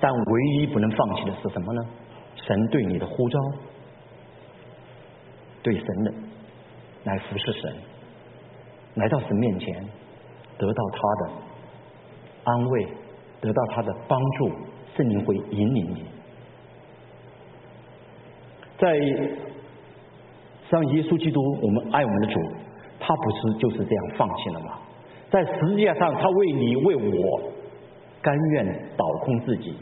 [0.00, 1.82] 但唯一不能放弃的是什么呢？
[2.36, 3.38] 神对你的呼召，
[5.62, 6.12] 对神的
[7.04, 7.74] 来服侍神。
[8.94, 9.74] 来到神面前，
[10.56, 11.32] 得到他的
[12.44, 12.88] 安慰，
[13.40, 14.50] 得到他的帮助，
[14.96, 16.04] 圣灵会引领你。
[18.78, 18.98] 在
[20.70, 22.40] 上耶稣基督，我们爱我们的主，
[23.00, 24.78] 他不是就是这样放弃了吗？
[25.30, 27.52] 在实际上，他为你为我，
[28.22, 28.66] 甘愿
[28.96, 29.74] 倒空自己，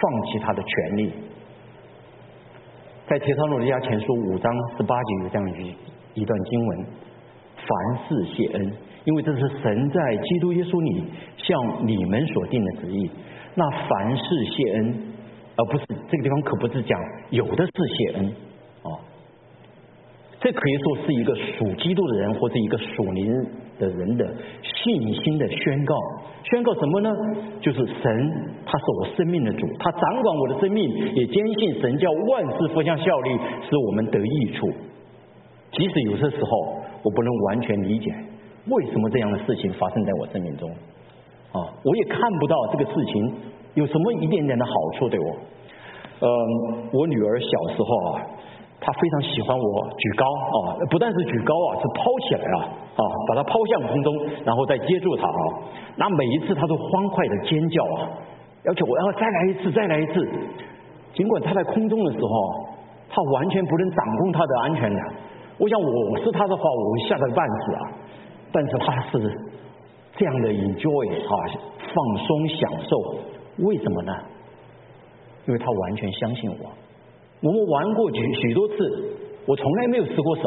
[0.00, 1.12] 放弃他的权利。
[3.08, 6.86] 在《铁上路的家前书》五章十八节有这样一一段经文：
[7.56, 8.72] 凡事谢恩，
[9.04, 11.04] 因为这是神在基督耶稣里
[11.36, 13.10] 向你们所定的旨意。
[13.54, 15.14] 那凡事谢恩，
[15.56, 16.98] 而不是这个地方可不是讲
[17.30, 18.26] 有的是谢恩
[18.82, 18.90] 啊。
[20.40, 23.30] 这可以说是一个属基督的人或者一个属灵
[23.78, 25.94] 的人的信心的宣告。
[26.52, 27.10] 宣告什么呢？
[27.62, 28.04] 就是神
[28.66, 30.84] 他是我生命的主，他掌管我的生命，
[31.14, 33.30] 也坚信神叫万事互相效力，
[33.66, 34.68] 使我们得益处。
[35.72, 36.50] 即使有些时候
[37.02, 38.12] 我不能完全理解
[38.68, 40.70] 为什么这样的事情发生在我生命中，
[41.52, 43.34] 啊，我也看不到这个事情
[43.72, 45.26] 有什么一点点的好处对我。
[46.20, 46.28] 呃，
[46.92, 48.26] 我女儿小时候啊。
[48.84, 52.58] 他非常喜欢我举高啊，不但是举高啊，是抛起来啊
[52.98, 54.12] 啊，把它抛向空中，
[54.44, 55.70] 然后再接住它啊。
[55.94, 58.10] 那每一次他都欢快的尖叫啊，
[58.64, 60.28] 要求我要再来一次，再来一次。
[61.14, 62.66] 尽管他在空中的时候，
[63.08, 65.14] 他完全不能掌控他的安全感。
[65.58, 67.82] 我想我是他的话，我会吓得半死啊。
[68.50, 69.40] 但是他是
[70.16, 71.34] 这样的 enjoy 啊，
[71.78, 73.64] 放松享受。
[73.64, 74.12] 为什么呢？
[75.46, 76.70] 因为他完全相信我。
[77.42, 78.74] 我们玩过许许多次，
[79.46, 80.42] 我从来没有失过手。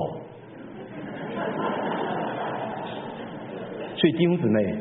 [3.98, 4.78] 所以弟兄姊妹，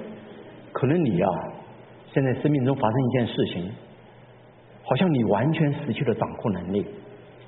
[0.72, 1.28] 可能你啊，
[2.12, 3.70] 现在生命中发生一件事情，
[4.84, 6.86] 好像你完全失去了掌控能力，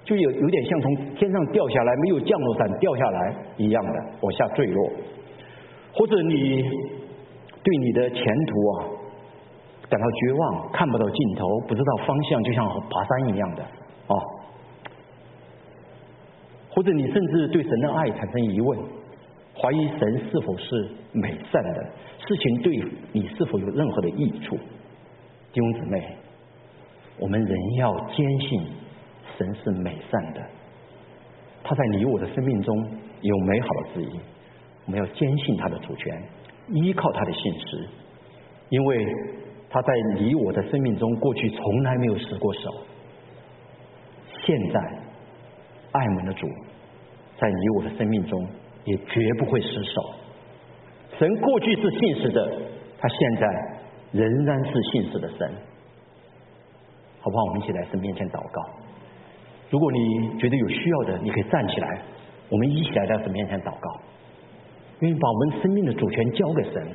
[0.05, 4.91] 就有有点像从天上掉下来没有降落伞掉下来一样的往下坠落，
[5.93, 6.63] 或者你
[7.63, 8.85] 对你的前途啊
[9.89, 14.17] 感到绝望，看不到尽头，不知道方向，就像爬山一样的啊。
[16.77, 18.79] 或者你甚至对神的爱产生疑问，
[19.55, 21.91] 怀疑神是否是美善的，
[22.29, 24.55] 事情对你是否有任何的益处？
[25.55, 26.17] 弟兄姊妹，
[27.19, 28.67] 我们仍要坚信
[29.39, 30.43] 神是美善的，
[31.65, 32.77] 他在你我的生命中
[33.23, 34.21] 有美好的旨意，
[34.85, 36.23] 我们要坚信他的主权，
[36.75, 37.89] 依靠他的信实，
[38.69, 39.07] 因为
[39.71, 42.71] 他在你我的生命中过去从来没有失过手，
[44.45, 45.07] 现在。
[45.93, 46.47] 爱我们的主，
[47.39, 48.47] 在你我的生命中
[48.85, 50.15] 也绝不会失手。
[51.19, 52.59] 神过去是信实的，
[52.99, 53.47] 他现在
[54.13, 55.51] 仍然是信实的神，
[57.21, 57.45] 好不好？
[57.45, 58.63] 我们一起来神面前祷告。
[59.71, 62.03] 如果你觉得有需要的，你可以站起来，
[62.49, 64.01] 我们一起来在神面前祷告，
[65.01, 66.87] 愿意把我们生命的主权交给神。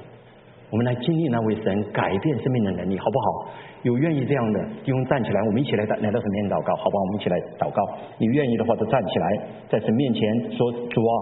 [0.71, 3.51] 我们来经历那位神改变生命的能力，好不好？
[3.83, 7.03] 有愿意这样的弟兄站起来，我们一起来来到神面前祷告，好不好？
[7.03, 7.83] 我们一起来祷告。
[8.17, 9.27] 你愿意的话，就站起来，
[9.67, 10.21] 在神面前
[10.55, 11.13] 说：“主啊，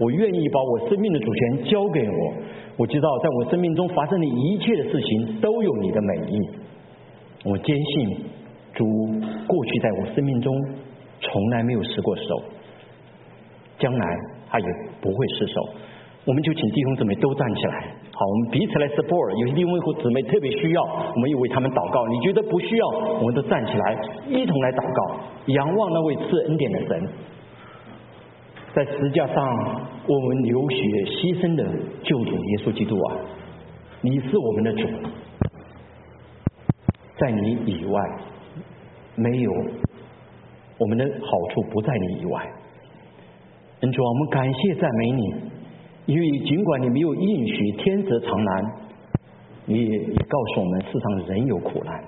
[0.00, 2.32] 我愿意把我生命的主权交给我。
[2.78, 6.38] 我知道，在我生命中发生的一切的事情都有你的美意。
[7.44, 8.24] 我坚信
[8.72, 8.86] 主
[9.46, 10.54] 过去在我生命中
[11.20, 12.42] 从来没有失过手，
[13.78, 14.16] 将来
[14.48, 14.66] 他也
[15.02, 15.60] 不会失手。
[16.24, 22.06] 我们就请弟兄姊妹都站起来。”好，我们彼此来 support，有些弟兄和姊妹特别需要，我们又为他们祷告。
[22.06, 22.86] 你觉得不需要，
[23.18, 23.98] 我们都站起来，
[24.28, 27.08] 一同来祷告，仰望那位赐恩典的神，
[28.72, 29.44] 在十字架上
[30.06, 30.76] 我们流血
[31.10, 31.64] 牺牲的
[32.04, 33.16] 救主耶稣基督啊，
[34.00, 34.86] 你是我们的主，
[37.18, 38.00] 在你以外
[39.16, 39.50] 没有
[40.78, 42.40] 我们的好处不在你以外。
[43.80, 45.53] 恩主啊，我们感谢赞美你。
[46.06, 48.72] 因为尽管你没有应许天泽长难，
[49.64, 49.98] 你也
[50.28, 52.04] 告诉我们世上人有苦难，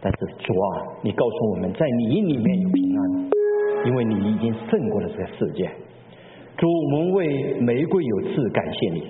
[0.00, 0.66] 但是主啊，
[1.02, 3.30] 你告诉我们在你里面有平安，
[3.86, 5.70] 因为你已经胜过了这个世界。
[6.56, 9.02] 主，我们为玫瑰有刺感谢你，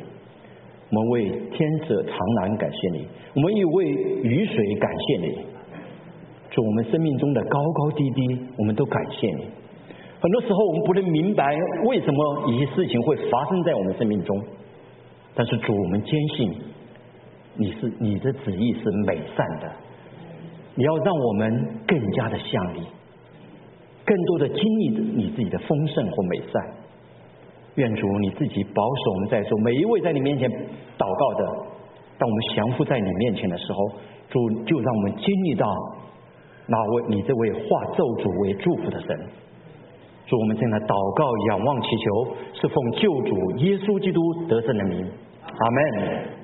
[0.90, 3.06] 我们为天择长难感谢你，
[3.36, 5.38] 我们也为雨水感谢你。
[6.50, 9.44] 主，我们生命中的高高低低，我们都感谢你。
[10.20, 11.56] 很多时候我们不能明白
[11.86, 14.36] 为什么一些事情会发生在我们生命中，
[15.34, 16.54] 但是主，我们坚信
[17.54, 19.46] 你是你的旨意是美善。
[19.60, 19.70] 的，
[20.74, 22.82] 你要让我们更加的像你，
[24.04, 26.74] 更多的经历你自己的丰盛和美善。
[27.76, 30.50] 愿主你自己保守我们在座每一位在你面前
[30.98, 31.46] 祷告的，
[32.18, 33.92] 当我们降服在你面前的时候，
[34.28, 35.72] 主就让我们经历到
[36.66, 39.16] 那位你这位化咒诅为祝福的神。
[40.29, 45.01] 祝我们正在祷告、仰望、祈求，是奉救主耶稣基督得胜的名，
[45.43, 46.38] 阿门。